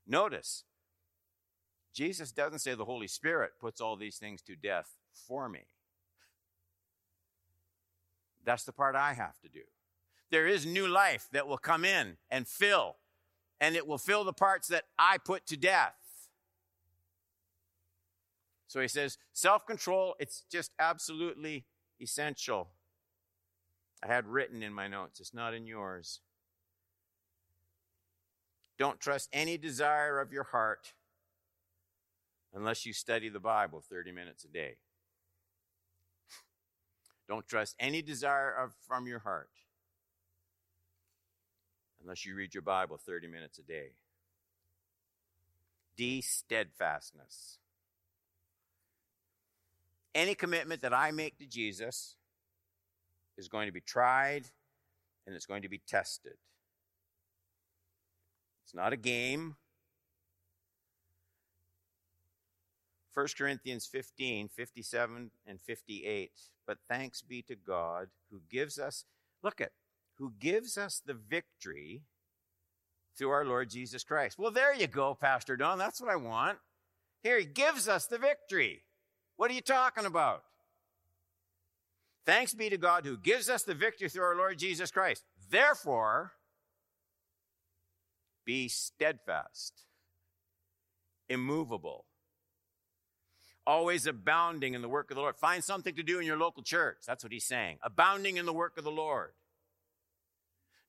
Notice, 0.07 0.63
Jesus 1.93 2.31
doesn't 2.31 2.59
say 2.59 2.75
the 2.75 2.85
Holy 2.85 3.07
Spirit 3.07 3.53
puts 3.59 3.81
all 3.81 3.95
these 3.95 4.17
things 4.17 4.43
to 4.43 4.55
death 4.55 4.93
for 5.27 5.49
me. 5.49 5.61
That's 8.45 8.63
the 8.63 8.71
part 8.71 8.95
I 8.95 9.13
have 9.13 9.39
to 9.41 9.49
do. 9.49 9.61
There 10.29 10.47
is 10.47 10.65
new 10.65 10.87
life 10.87 11.27
that 11.31 11.47
will 11.47 11.57
come 11.57 11.83
in 11.83 12.17
and 12.29 12.47
fill, 12.47 12.97
and 13.59 13.75
it 13.75 13.87
will 13.87 13.97
fill 13.97 14.23
the 14.23 14.33
parts 14.33 14.67
that 14.67 14.83
I 14.99 15.17
put 15.17 15.47
to 15.47 15.57
death. 15.57 15.95
So 18.67 18.81
he 18.81 18.87
says, 18.87 19.17
self 19.33 19.65
control, 19.65 20.15
it's 20.19 20.43
just 20.51 20.71
absolutely 20.79 21.65
essential. 22.01 22.69
I 24.03 24.07
had 24.07 24.27
written 24.27 24.63
in 24.63 24.73
my 24.73 24.87
notes, 24.87 25.19
it's 25.19 25.33
not 25.33 25.53
in 25.53 25.65
yours. 25.65 26.21
Don't 28.77 28.99
trust 28.99 29.29
any 29.31 29.57
desire 29.57 30.19
of 30.19 30.33
your 30.33 30.43
heart 30.43 30.93
unless 32.53 32.85
you 32.85 32.93
study 32.93 33.29
the 33.29 33.39
Bible 33.39 33.81
30 33.81 34.11
minutes 34.11 34.43
a 34.43 34.49
day. 34.49 34.75
Don't 37.27 37.47
trust 37.47 37.75
any 37.79 38.01
desire 38.01 38.51
of, 38.51 38.73
from 38.85 39.07
your 39.07 39.19
heart 39.19 39.49
unless 42.01 42.25
you 42.25 42.35
read 42.35 42.53
your 42.53 42.61
Bible 42.61 42.97
30 42.97 43.27
minutes 43.27 43.57
a 43.57 43.63
day. 43.63 43.93
D, 45.95 46.21
steadfastness. 46.21 47.59
Any 50.15 50.33
commitment 50.33 50.81
that 50.81 50.93
I 50.93 51.11
make 51.11 51.37
to 51.37 51.45
Jesus 51.45 52.15
is 53.37 53.49
going 53.49 53.67
to 53.67 53.73
be 53.73 53.81
tried 53.81 54.47
and 55.27 55.35
it's 55.35 55.45
going 55.45 55.63
to 55.63 55.69
be 55.69 55.81
tested. 55.85 56.37
It's 58.63 58.73
not 58.73 58.93
a 58.93 58.97
game. 58.97 59.57
1 63.13 63.27
Corinthians 63.37 63.85
15, 63.85 64.47
57 64.47 65.31
and 65.45 65.61
58. 65.61 66.31
But 66.65 66.77
thanks 66.89 67.21
be 67.21 67.41
to 67.43 67.55
God 67.55 68.07
who 68.31 68.41
gives 68.49 68.79
us, 68.79 69.03
look 69.43 69.59
at, 69.59 69.71
who 70.17 70.33
gives 70.39 70.77
us 70.77 71.01
the 71.05 71.13
victory 71.13 72.03
through 73.17 73.29
our 73.29 73.45
Lord 73.45 73.69
Jesus 73.69 74.03
Christ. 74.03 74.39
Well, 74.39 74.51
there 74.51 74.73
you 74.73 74.87
go, 74.87 75.13
Pastor 75.13 75.57
Don. 75.57 75.77
That's 75.77 76.01
what 76.01 76.09
I 76.09 76.15
want. 76.15 76.57
Here, 77.21 77.39
he 77.39 77.45
gives 77.45 77.87
us 77.87 78.05
the 78.05 78.17
victory. 78.17 78.84
What 79.37 79.51
are 79.51 79.53
you 79.53 79.61
talking 79.61 80.05
about? 80.05 80.43
Thanks 82.25 82.53
be 82.53 82.69
to 82.69 82.77
God 82.77 83.05
who 83.05 83.17
gives 83.17 83.49
us 83.49 83.63
the 83.63 83.75
victory 83.75 84.09
through 84.09 84.23
our 84.23 84.35
Lord 84.35 84.57
Jesus 84.57 84.89
Christ. 84.89 85.23
Therefore, 85.49 86.31
be 88.45 88.67
steadfast, 88.67 89.73
immovable, 91.29 92.05
always 93.67 94.07
abounding 94.07 94.73
in 94.73 94.81
the 94.81 94.89
work 94.89 95.11
of 95.11 95.15
the 95.15 95.21
Lord. 95.21 95.35
Find 95.35 95.63
something 95.63 95.95
to 95.95 96.03
do 96.03 96.19
in 96.19 96.25
your 96.25 96.37
local 96.37 96.63
church. 96.63 96.97
That's 97.05 97.23
what 97.23 97.33
he's 97.33 97.45
saying. 97.45 97.77
Abounding 97.83 98.37
in 98.37 98.45
the 98.45 98.53
work 98.53 98.77
of 98.77 98.83
the 98.83 98.91
Lord. 98.91 99.31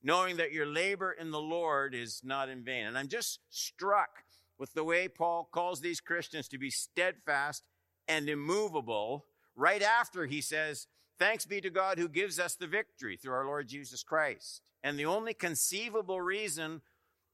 Knowing 0.03 0.37
that 0.37 0.53
your 0.53 0.67
labor 0.67 1.11
in 1.11 1.31
the 1.31 1.41
Lord 1.41 1.95
is 1.95 2.21
not 2.23 2.49
in 2.49 2.63
vain. 2.63 2.87
And 2.87 2.97
I'm 2.97 3.09
just 3.09 3.41
struck 3.51 4.25
with 4.59 4.73
the 4.73 4.85
way 4.85 5.09
Paul 5.09 5.49
calls 5.51 5.81
these 5.81 6.01
Christians 6.01 6.49
to 6.49 6.59
be 6.59 6.71
steadfast 6.71 7.63
and 8.09 8.29
immovable 8.29 9.27
right 9.55 9.83
after 9.83 10.27
he 10.27 10.41
says, 10.41 10.87
Thanks 11.19 11.47
be 11.47 11.61
to 11.63 11.71
God 11.71 11.99
who 11.99 12.09
gives 12.09 12.39
us 12.39 12.55
the 12.57 12.67
victory 12.67 13.17
through 13.17 13.33
our 13.33 13.47
Lord 13.47 13.69
Jesus 13.69 14.03
Christ. 14.03 14.61
And 14.83 14.99
the 14.99 15.07
only 15.07 15.33
conceivable 15.33 16.21
reason 16.21 16.83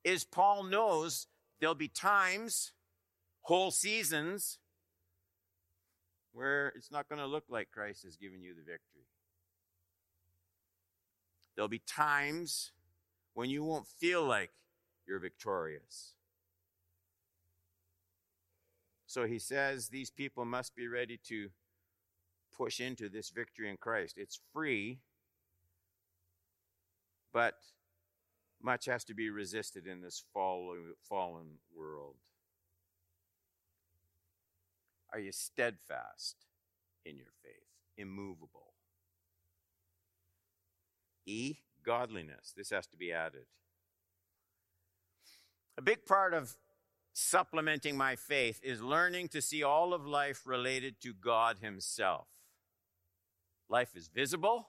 is 0.05 0.25
Paul 0.25 0.63
knows 0.63 1.27
there'll 1.61 1.75
be 1.75 1.89
times, 1.89 2.73
whole 3.41 3.73
seasons, 3.73 4.59
where 6.33 6.69
it's 6.77 6.91
not 6.91 7.09
going 7.09 7.19
to 7.19 7.27
look 7.27 7.45
like 7.49 7.71
Christ 7.73 8.05
has 8.05 8.17
given 8.17 8.41
you 8.43 8.55
the 8.55 8.63
victory. 8.63 9.07
There'll 11.55 11.69
be 11.69 11.83
times 11.87 12.73
when 13.35 13.51
you 13.51 13.65
won't 13.65 13.87
feel 13.87 14.25
like 14.25 14.51
you're 15.07 15.19
victorious. 15.19 16.15
So 19.13 19.27
he 19.27 19.39
says 19.39 19.89
these 19.89 20.11
people 20.11 20.47
must 20.47 20.75
be 20.75 20.89
ready 20.89 21.21
to 21.29 21.51
push 22.57 22.81
into 22.81 23.11
this 23.11 23.29
victory 23.29 23.69
in 23.69 23.77
Christ. 23.77 24.17
It's 24.17 24.41
free, 24.55 25.01
but 27.31 27.57
much 28.63 28.87
has 28.87 29.05
to 29.05 29.15
be 29.15 29.29
resisted 29.29 29.87
in 29.87 30.01
this 30.01 30.25
fallen 30.33 31.59
world. 31.77 32.15
Are 35.13 35.19
you 35.19 35.33
steadfast 35.33 36.47
in 37.05 37.19
your 37.19 37.35
faith, 37.43 37.69
immovable? 37.99 38.73
E, 41.27 41.57
godliness. 41.85 42.55
This 42.57 42.71
has 42.71 42.87
to 42.87 42.97
be 42.97 43.13
added. 43.13 43.45
A 45.77 45.83
big 45.83 46.07
part 46.07 46.33
of 46.33 46.57
supplementing 47.13 47.97
my 47.97 48.17
faith 48.17 48.61
is 48.63 48.83
learning 48.83 49.29
to 49.29 49.43
see 49.43 49.63
all 49.63 49.93
of 49.93 50.07
life 50.07 50.43
related 50.47 51.01
to 51.03 51.13
God 51.13 51.59
Himself. 51.61 52.27
Life 53.69 53.97
is 53.97 54.09
visible. 54.09 54.69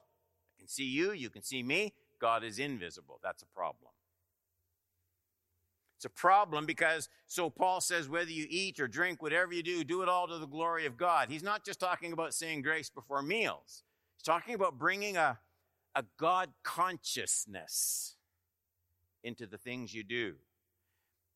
I 0.56 0.60
can 0.60 0.68
see 0.68 0.84
you, 0.84 1.12
you 1.12 1.30
can 1.30 1.42
see 1.42 1.62
me. 1.62 1.94
God 2.20 2.44
is 2.44 2.58
invisible. 2.58 3.18
That's 3.22 3.42
a 3.42 3.46
problem. 3.46 3.90
It's 5.96 6.04
a 6.04 6.10
problem 6.10 6.66
because, 6.66 7.08
so 7.26 7.48
Paul 7.48 7.80
says, 7.80 8.08
whether 8.08 8.30
you 8.30 8.46
eat 8.48 8.78
or 8.78 8.88
drink, 8.88 9.22
whatever 9.22 9.54
you 9.54 9.62
do, 9.62 9.84
do 9.84 10.02
it 10.02 10.08
all 10.08 10.26
to 10.28 10.38
the 10.38 10.46
glory 10.46 10.86
of 10.86 10.96
God. 10.96 11.30
He's 11.30 11.42
not 11.42 11.64
just 11.64 11.80
talking 11.80 12.12
about 12.12 12.34
saying 12.34 12.62
grace 12.62 12.90
before 12.90 13.22
meals, 13.22 13.82
he's 14.16 14.22
talking 14.22 14.54
about 14.54 14.78
bringing 14.78 15.16
a, 15.16 15.38
a 15.94 16.04
God 16.18 16.50
consciousness 16.62 18.16
into 19.22 19.46
the 19.46 19.56
things 19.56 19.94
you 19.94 20.04
do. 20.04 20.34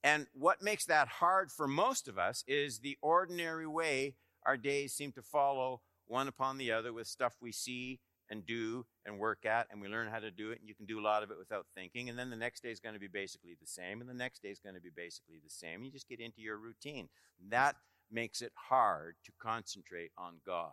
And 0.03 0.27
what 0.33 0.63
makes 0.63 0.85
that 0.87 1.09
hard 1.09 1.51
for 1.51 1.67
most 1.67 2.09
of 2.09 2.19
us 2.19 2.45
is 2.47 2.79
the 2.79 2.97
ordinary 3.03 3.67
way 3.67 4.15
our 4.47 4.57
days 4.57 4.93
seem 4.93 5.13
to 5.13 5.23
follow 5.23 5.81
one 6.07 6.29
upon 6.29 6.57
the 6.57 6.73
other 6.73 6.93
with 6.93 7.07
stuff 7.07 7.35
we 7.41 7.53
see 7.53 8.01
and 8.31 8.45
do 8.47 8.87
and 9.07 9.19
work 9.19 9.45
at, 9.47 9.67
and 9.71 9.81
we 9.81 9.89
learn 9.89 10.09
how 10.09 10.19
to 10.19 10.31
do 10.31 10.51
it, 10.51 10.61
and 10.61 10.69
you 10.69 10.75
can 10.75 10.87
do 10.87 11.01
a 11.01 11.03
lot 11.03 11.23
of 11.23 11.31
it 11.31 11.39
without 11.39 11.67
thinking. 11.75 12.09
And 12.09 12.19
then 12.19 12.31
the 12.31 12.37
next 12.37 12.63
day 12.63 12.71
is 12.71 12.81
going 12.81 12.95
to 12.95 13.01
be 13.01 13.09
basically 13.09 13.57
the 13.61 13.67
same, 13.67 14.01
and 14.01 14.09
the 14.09 14.15
next 14.15 14.43
day 14.43 14.51
is 14.51 14.61
going 14.61 14.75
to 14.75 14.81
be 14.81 14.91
basically 14.95 15.41
the 15.43 15.51
same. 15.51 15.83
You 15.83 15.91
just 15.91 16.09
get 16.09 16.21
into 16.21 16.41
your 16.41 16.59
routine. 16.59 17.09
That 17.51 17.77
makes 18.11 18.43
it 18.43 18.53
hard 18.55 19.17
to 19.25 19.33
concentrate 19.41 20.13
on 20.17 20.35
God. 20.47 20.73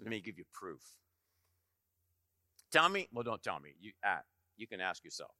Let 0.00 0.08
me 0.08 0.20
give 0.20 0.38
you 0.38 0.44
proof. 0.52 0.82
Tell 2.72 2.88
me, 2.88 3.08
well, 3.12 3.24
don't 3.24 3.42
tell 3.42 3.60
me. 3.60 3.74
You, 3.80 3.92
uh, 4.06 4.20
you 4.56 4.66
can 4.66 4.80
ask 4.80 5.04
yourself. 5.04 5.32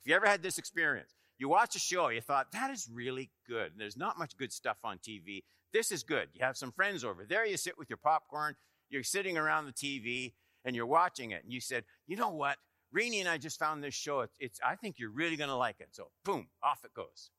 If 0.00 0.08
you 0.08 0.14
ever 0.14 0.26
had 0.26 0.42
this 0.42 0.58
experience, 0.58 1.14
you 1.38 1.48
watch 1.48 1.76
a 1.76 1.78
show, 1.78 2.08
you 2.08 2.20
thought, 2.20 2.52
that 2.52 2.70
is 2.70 2.88
really 2.92 3.30
good. 3.48 3.72
There's 3.76 3.96
not 3.96 4.18
much 4.18 4.36
good 4.36 4.52
stuff 4.52 4.78
on 4.82 4.98
TV. 4.98 5.44
This 5.72 5.92
is 5.92 6.02
good. 6.02 6.28
You 6.32 6.44
have 6.44 6.56
some 6.56 6.72
friends 6.72 7.04
over. 7.04 7.24
There 7.28 7.46
you 7.46 7.56
sit 7.56 7.78
with 7.78 7.88
your 7.88 7.98
popcorn. 7.98 8.56
You're 8.90 9.02
sitting 9.02 9.38
around 9.38 9.66
the 9.66 9.72
TV 9.72 10.32
and 10.64 10.74
you're 10.74 10.86
watching 10.86 11.30
it. 11.30 11.44
And 11.44 11.52
you 11.52 11.60
said, 11.60 11.84
you 12.06 12.16
know 12.16 12.30
what? 12.30 12.56
Rini 12.94 13.20
and 13.20 13.28
I 13.28 13.38
just 13.38 13.58
found 13.58 13.84
this 13.84 13.94
show. 13.94 14.20
It's, 14.20 14.34
it's 14.40 14.60
I 14.64 14.74
think 14.76 14.98
you're 14.98 15.10
really 15.10 15.36
going 15.36 15.50
to 15.50 15.56
like 15.56 15.76
it. 15.80 15.88
So 15.92 16.08
boom, 16.24 16.48
off 16.62 16.84
it 16.84 16.94
goes. 16.94 17.30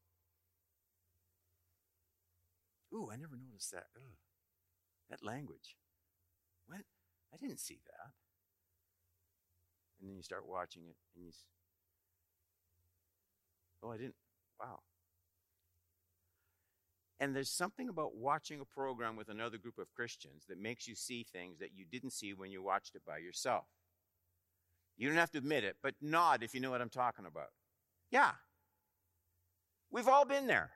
Ooh, 2.94 3.10
I 3.12 3.18
never 3.18 3.36
noticed 3.36 3.72
that. 3.72 3.88
Ugh. 3.96 4.14
That 5.10 5.24
language. 5.24 5.76
When? 6.68 6.84
I 7.34 7.38
didn't 7.38 7.60
see 7.60 7.80
that. 7.86 8.12
And 10.00 10.10
then 10.10 10.16
you 10.16 10.24
start 10.24 10.48
watching 10.48 10.84
it 10.88 10.96
and 11.16 11.26
you 11.26 11.32
Oh, 13.84 13.92
I 13.92 13.98
didn't. 13.98 14.16
Wow. 14.60 14.80
And 17.20 17.36
there's 17.36 17.52
something 17.52 17.90
about 17.90 18.16
watching 18.16 18.62
a 18.62 18.66
program 18.66 19.16
with 19.16 19.30
another 19.30 19.58
group 19.58 19.78
of 19.78 19.92
Christians 19.94 20.46
that 20.48 20.58
makes 20.58 20.88
you 20.88 20.96
see 20.96 21.24
things 21.24 21.60
that 21.60 21.72
you 21.76 21.86
didn't 21.90 22.14
see 22.14 22.34
when 22.34 22.52
you 22.52 22.64
watched 22.64 22.96
it 22.96 23.02
by 23.06 23.18
yourself. 23.18 23.66
You 24.98 25.08
don't 25.08 25.18
have 25.18 25.32
to 25.32 25.38
admit 25.38 25.64
it, 25.64 25.78
but 25.84 25.96
nod 26.02 26.44
if 26.44 26.54
you 26.54 26.62
know 26.62 26.72
what 26.72 26.82
I'm 26.82 26.90
talking 26.90 27.26
about. 27.26 27.50
Yeah. 28.10 28.32
We've 29.92 30.08
all 30.08 30.26
been 30.26 30.48
there. 30.48 30.72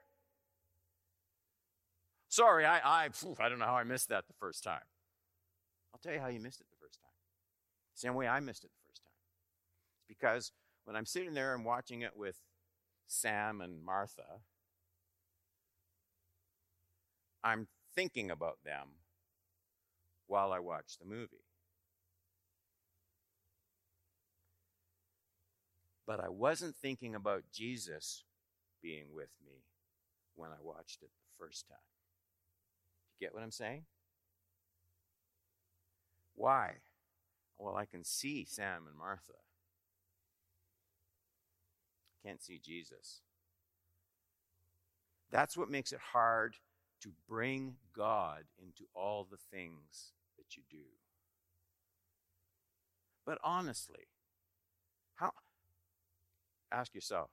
Sorry, 2.28 2.66
I, 2.66 2.80
I, 2.80 3.10
I 3.40 3.50
don't 3.50 3.60
know 3.60 3.66
how 3.66 3.76
I 3.76 3.84
missed 3.84 4.10
that 4.10 4.28
the 4.28 4.34
first 4.40 4.64
time. 4.64 4.82
I'll 5.94 6.00
tell 6.00 6.14
you 6.14 6.20
how 6.20 6.30
you 6.30 6.40
missed 6.40 6.62
it 6.62 6.68
the 6.72 6.84
first 6.84 7.00
time. 7.00 7.12
Same 7.94 8.16
way 8.16 8.28
I 8.28 8.40
missed 8.40 8.64
it 8.64 8.72
the 8.72 8.90
first 8.90 9.04
time. 9.04 9.14
It's 10.00 10.08
because 10.08 10.52
when 10.86 10.96
I'm 10.96 11.06
sitting 11.06 11.34
there 11.34 11.54
and 11.54 11.64
watching 11.64 12.02
it 12.02 12.12
with 12.16 12.38
Sam 13.08 13.62
and 13.62 13.84
Martha, 13.84 14.42
I'm 17.44 17.68
thinking 17.96 18.32
about 18.32 18.58
them 18.64 18.88
while 20.28 20.52
I 20.52 20.60
watch 20.60 20.98
the 21.00 21.06
movie. 21.06 21.46
But 26.06 26.20
I 26.20 26.30
wasn't 26.30 26.76
thinking 26.76 27.16
about 27.16 27.44
Jesus 27.54 28.24
being 28.82 29.06
with 29.14 29.30
me 29.46 29.64
when 30.36 30.50
I 30.52 30.62
watched 30.62 31.02
it 31.02 31.10
the 31.10 31.46
first 31.46 31.68
time. 31.68 31.78
Do 33.20 33.26
you 33.26 33.28
get 33.28 33.34
what 33.34 33.44
I'm 33.44 33.52
saying? 33.52 33.86
Why? 36.36 36.74
Well, 37.58 37.76
I 37.76 37.86
can 37.86 38.04
see 38.04 38.46
Sam 38.46 38.88
and 38.88 38.98
Martha. 38.98 39.34
Can't 42.26 42.42
see 42.42 42.60
Jesus. 42.64 43.22
That's 45.32 45.58
what 45.58 45.70
makes 45.70 45.92
it 45.92 46.00
hard 46.14 46.56
to 47.02 47.10
bring 47.28 47.76
God 47.96 48.44
into 48.58 48.86
all 48.96 49.28
the 49.30 49.38
things 49.52 50.14
that 50.38 50.56
you 50.56 50.64
do. 50.70 50.86
But 53.26 53.40
honestly, 53.44 54.08
how 55.16 55.32
ask 56.72 56.94
yourself 56.94 57.30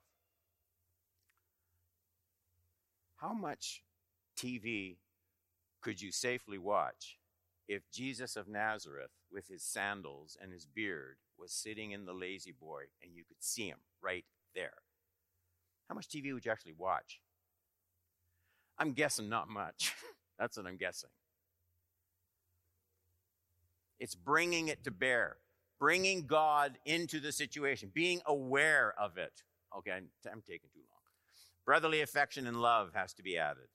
how 3.17 3.33
much 3.33 3.83
TV 4.37 4.97
could 5.81 6.01
you 6.01 6.11
safely 6.11 6.57
watch 6.57 7.17
if 7.67 7.89
Jesus 7.91 8.35
of 8.35 8.47
Nazareth, 8.47 9.11
with 9.31 9.47
his 9.47 9.63
sandals 9.63 10.37
and 10.41 10.51
his 10.51 10.65
beard, 10.65 11.17
was 11.37 11.51
sitting 11.51 11.91
in 11.91 12.05
the 12.05 12.13
La-Z-Boy 12.13 12.83
and 13.01 13.15
you 13.15 13.23
could 13.23 13.41
see 13.41 13.67
him 13.67 13.79
right 14.01 14.25
there? 14.55 14.73
How 15.87 15.95
much 15.95 16.07
TV 16.07 16.33
would 16.33 16.45
you 16.45 16.51
actually 16.51 16.75
watch? 16.77 17.19
I'm 18.77 18.93
guessing 18.93 19.29
not 19.29 19.49
much. 19.49 19.93
That's 20.39 20.57
what 20.57 20.65
I'm 20.65 20.77
guessing. 20.77 21.09
It's 23.99 24.15
bringing 24.15 24.69
it 24.69 24.83
to 24.85 24.91
bear, 24.91 25.37
bringing 25.79 26.25
God 26.25 26.79
into 26.85 27.19
the 27.19 27.31
situation, 27.31 27.91
being 27.93 28.21
aware 28.25 28.93
of 28.99 29.17
it. 29.17 29.43
Okay, 29.77 29.91
I'm, 29.91 30.07
I'm 30.25 30.41
taking 30.41 30.69
too 30.73 30.79
long. 30.79 31.01
Brotherly 31.65 32.01
affection 32.01 32.47
and 32.47 32.61
love 32.61 32.91
has 32.95 33.13
to 33.13 33.23
be 33.23 33.37
added. 33.37 33.69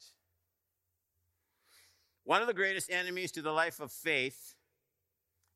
One 2.24 2.40
of 2.40 2.48
the 2.48 2.54
greatest 2.54 2.90
enemies 2.90 3.30
to 3.32 3.42
the 3.42 3.52
life 3.52 3.78
of 3.78 3.92
faith 3.92 4.56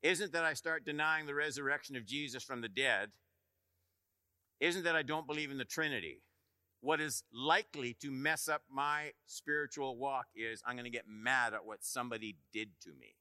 isn't 0.02 0.32
that 0.32 0.44
I 0.44 0.54
start 0.54 0.84
denying 0.84 1.26
the 1.26 1.34
resurrection 1.34 1.96
of 1.96 2.06
Jesus 2.06 2.44
from 2.44 2.60
the 2.60 2.68
dead, 2.68 3.10
isn't 4.60 4.84
that 4.84 4.96
I 4.96 5.02
don't 5.02 5.26
believe 5.26 5.50
in 5.50 5.58
the 5.58 5.64
Trinity 5.64 6.22
what 6.80 7.00
is 7.00 7.22
likely 7.32 7.94
to 8.00 8.10
mess 8.10 8.48
up 8.48 8.62
my 8.70 9.12
spiritual 9.26 9.96
walk 9.96 10.26
is 10.34 10.62
I'm 10.66 10.74
going 10.74 10.84
to 10.84 10.90
get 10.90 11.04
mad 11.06 11.52
at 11.52 11.64
what 11.64 11.84
somebody 11.84 12.36
did 12.52 12.70
to 12.82 12.90
me. 12.90 13.16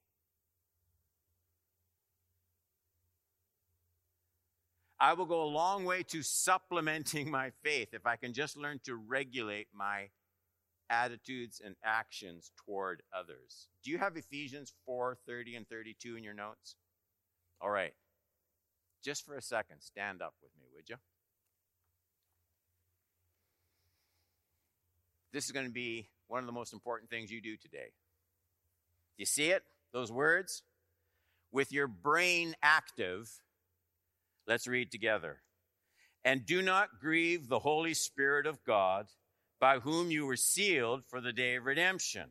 I 4.98 5.14
will 5.14 5.26
go 5.26 5.42
a 5.42 5.44
long 5.44 5.84
way 5.84 6.02
to 6.04 6.22
supplementing 6.22 7.30
my 7.30 7.52
faith 7.62 7.88
if 7.92 8.06
I 8.06 8.16
can 8.16 8.32
just 8.32 8.56
learn 8.56 8.80
to 8.84 8.96
regulate 8.96 9.68
my 9.74 10.08
attitudes 10.90 11.60
and 11.64 11.76
actions 11.84 12.50
toward 12.66 13.02
others. 13.16 13.68
Do 13.84 13.90
you 13.90 13.98
have 13.98 14.16
Ephesians 14.16 14.72
4 14.86 15.18
30 15.26 15.56
and 15.56 15.68
32 15.68 16.16
in 16.16 16.24
your 16.24 16.34
notes? 16.34 16.76
All 17.60 17.70
right. 17.70 17.92
Just 19.02 19.24
for 19.24 19.36
a 19.36 19.42
second, 19.42 19.80
stand 19.80 20.20
up 20.20 20.34
with 20.42 20.50
me, 20.58 20.66
would 20.74 20.88
you? 20.88 20.96
This 25.32 25.44
is 25.44 25.52
going 25.52 25.66
to 25.66 25.72
be 25.72 26.08
one 26.28 26.40
of 26.40 26.46
the 26.46 26.52
most 26.52 26.72
important 26.72 27.10
things 27.10 27.30
you 27.30 27.40
do 27.40 27.56
today. 27.56 27.92
Do 29.16 29.22
you 29.22 29.26
see 29.26 29.50
it? 29.50 29.62
Those 29.92 30.12
words? 30.12 30.62
With 31.52 31.72
your 31.72 31.88
brain 31.88 32.54
active, 32.62 33.28
let's 34.46 34.66
read 34.66 34.92
together. 34.92 35.38
And 36.24 36.46
do 36.46 36.62
not 36.62 37.00
grieve 37.00 37.48
the 37.48 37.60
Holy 37.60 37.94
Spirit 37.94 38.46
of 38.46 38.62
God, 38.64 39.06
by 39.58 39.78
whom 39.78 40.10
you 40.10 40.26
were 40.26 40.36
sealed 40.36 41.04
for 41.06 41.20
the 41.20 41.32
day 41.32 41.56
of 41.56 41.64
redemption. 41.64 42.30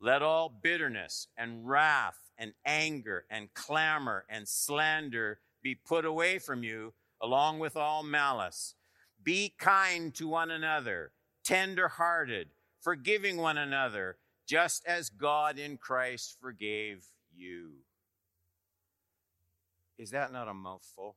Let 0.00 0.22
all 0.22 0.48
bitterness 0.48 1.28
and 1.36 1.66
wrath 1.66 2.18
and 2.38 2.52
anger 2.64 3.24
and 3.30 3.52
clamor 3.54 4.24
and 4.28 4.48
slander 4.48 5.38
be 5.62 5.74
put 5.74 6.04
away 6.04 6.38
from 6.38 6.62
you, 6.62 6.92
along 7.20 7.58
with 7.58 7.76
all 7.76 8.02
malice. 8.02 8.74
Be 9.22 9.54
kind 9.58 10.14
to 10.14 10.26
one 10.28 10.50
another, 10.50 11.12
tender 11.44 11.88
hearted, 11.88 12.48
forgiving 12.80 13.36
one 13.36 13.58
another, 13.58 14.16
just 14.46 14.84
as 14.86 15.08
God 15.10 15.58
in 15.58 15.76
Christ 15.76 16.36
forgave 16.40 17.04
you. 17.34 17.72
Is 19.98 20.10
that 20.10 20.32
not 20.32 20.48
a 20.48 20.54
mouthful? 20.54 21.16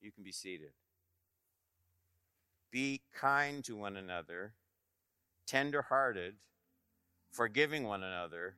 You 0.00 0.12
can 0.12 0.22
be 0.22 0.32
seated. 0.32 0.72
Be 2.70 3.00
kind 3.14 3.64
to 3.64 3.76
one 3.76 3.96
another, 3.96 4.52
tender 5.46 5.82
hearted, 5.82 6.34
forgiving 7.30 7.84
one 7.84 8.02
another, 8.02 8.56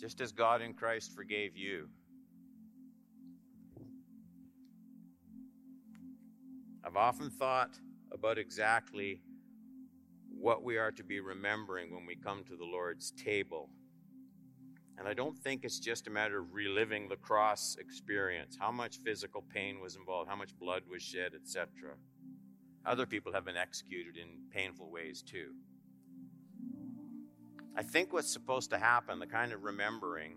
just 0.00 0.20
as 0.20 0.32
God 0.32 0.60
in 0.60 0.74
Christ 0.74 1.14
forgave 1.14 1.56
you. 1.56 1.88
I've 6.84 6.96
often 6.96 7.30
thought 7.30 7.78
about 8.12 8.38
exactly 8.38 9.20
what 10.36 10.64
we 10.64 10.76
are 10.76 10.90
to 10.90 11.04
be 11.04 11.20
remembering 11.20 11.94
when 11.94 12.04
we 12.06 12.16
come 12.16 12.42
to 12.44 12.56
the 12.56 12.64
Lord's 12.64 13.12
table. 13.12 13.70
And 14.98 15.06
I 15.06 15.14
don't 15.14 15.38
think 15.38 15.64
it's 15.64 15.78
just 15.78 16.08
a 16.08 16.10
matter 16.10 16.40
of 16.40 16.52
reliving 16.52 17.08
the 17.08 17.16
cross 17.16 17.76
experience, 17.78 18.56
how 18.58 18.72
much 18.72 18.98
physical 18.98 19.42
pain 19.42 19.80
was 19.80 19.94
involved, 19.96 20.28
how 20.28 20.36
much 20.36 20.58
blood 20.58 20.82
was 20.90 21.02
shed, 21.02 21.32
etc. 21.34 21.68
Other 22.84 23.06
people 23.06 23.32
have 23.32 23.44
been 23.44 23.56
executed 23.56 24.16
in 24.16 24.28
painful 24.50 24.90
ways 24.90 25.22
too. 25.22 25.52
I 27.76 27.82
think 27.82 28.12
what's 28.12 28.30
supposed 28.30 28.70
to 28.70 28.78
happen, 28.78 29.18
the 29.18 29.26
kind 29.26 29.52
of 29.52 29.62
remembering, 29.62 30.34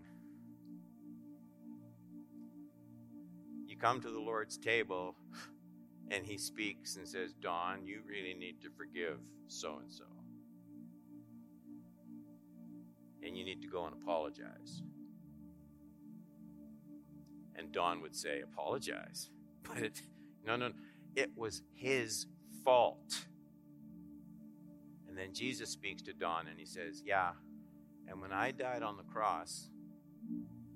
you 3.65 3.75
come 3.75 3.99
to 4.01 4.09
the 4.09 4.19
Lord's 4.19 4.57
table 4.57 5.15
and 6.11 6.25
he 6.25 6.37
speaks 6.37 6.97
and 6.97 7.07
says, 7.07 7.33
Don, 7.33 7.85
you 7.85 8.01
really 8.07 8.33
need 8.33 8.61
to 8.61 8.69
forgive 8.77 9.19
so 9.47 9.79
and 9.79 9.91
so. 9.91 10.05
And 13.23 13.35
you 13.35 13.43
need 13.43 13.61
to 13.63 13.67
go 13.67 13.85
and 13.85 13.95
apologize. 14.01 14.83
And 17.55 17.71
Don 17.71 18.01
would 18.01 18.15
say, 18.15 18.41
Apologize. 18.41 19.29
But 19.63 19.79
it, 19.79 20.01
no, 20.45 20.55
no, 20.57 20.73
it 21.15 21.31
was 21.35 21.63
his 21.73 22.27
fault. 22.63 23.25
And 25.07 25.17
then 25.17 25.33
Jesus 25.33 25.71
speaks 25.71 26.03
to 26.03 26.13
Don 26.13 26.45
and 26.45 26.59
he 26.59 26.67
says, 26.67 27.01
Yeah, 27.03 27.31
and 28.07 28.21
when 28.21 28.31
I 28.31 28.51
died 28.51 28.83
on 28.83 28.95
the 28.95 29.03
cross, 29.03 29.69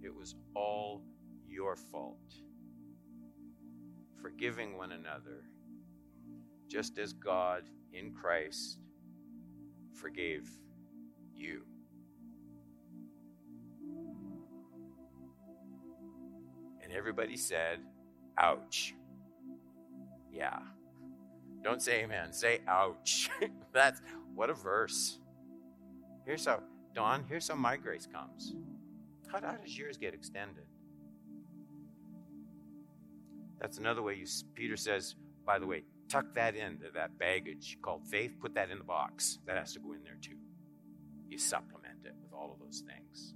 it 0.02 0.16
was 0.16 0.34
all 0.56 1.04
your 1.48 1.76
fault 1.76 2.34
forgiving 4.22 4.78
one 4.78 4.92
another, 4.92 5.44
just 6.68 6.98
as 6.98 7.14
God 7.14 7.64
in 7.94 8.14
Christ 8.14 8.80
forgave 9.94 10.50
you. 11.34 11.64
And 16.82 16.92
everybody 16.94 17.38
said, 17.38 17.80
Ouch. 18.38 18.96
Yeah. 20.32 20.60
Don't 21.64 21.82
say 21.82 22.04
amen. 22.04 22.32
Say 22.32 22.62
ouch. 22.68 23.30
That's 23.74 24.02
what 24.34 24.50
a 24.50 24.54
verse. 24.54 25.20
Here's 26.26 26.46
how, 26.46 26.62
Don, 26.96 27.26
here's 27.28 27.48
how 27.50 27.56
my 27.56 27.76
grace 27.76 28.08
comes. 28.08 28.56
How, 29.32 29.42
how 29.42 29.58
does 29.58 29.78
yours 29.78 29.98
get 29.98 30.14
extended? 30.14 30.66
That's 33.60 33.78
another 33.78 34.02
way 34.02 34.16
you, 34.16 34.26
Peter 34.56 34.78
says, 34.78 35.16
by 35.46 35.60
the 35.60 35.66
way, 35.68 35.84
tuck 36.10 36.34
that 36.36 36.56
into 36.56 36.92
that 36.94 37.18
baggage 37.18 37.78
called 37.82 38.08
faith, 38.08 38.38
put 38.40 38.56
that 38.56 38.70
in 38.70 38.78
the 38.78 38.84
box. 38.84 39.40
That 39.46 39.58
has 39.58 39.74
to 39.74 39.80
go 39.80 39.94
in 39.94 40.04
there 40.04 40.18
too. 40.22 40.38
You 41.28 41.38
supplement 41.38 42.06
it 42.06 42.14
with 42.22 42.34
all 42.34 42.52
of 42.54 42.60
those 42.60 42.84
things. 42.88 43.34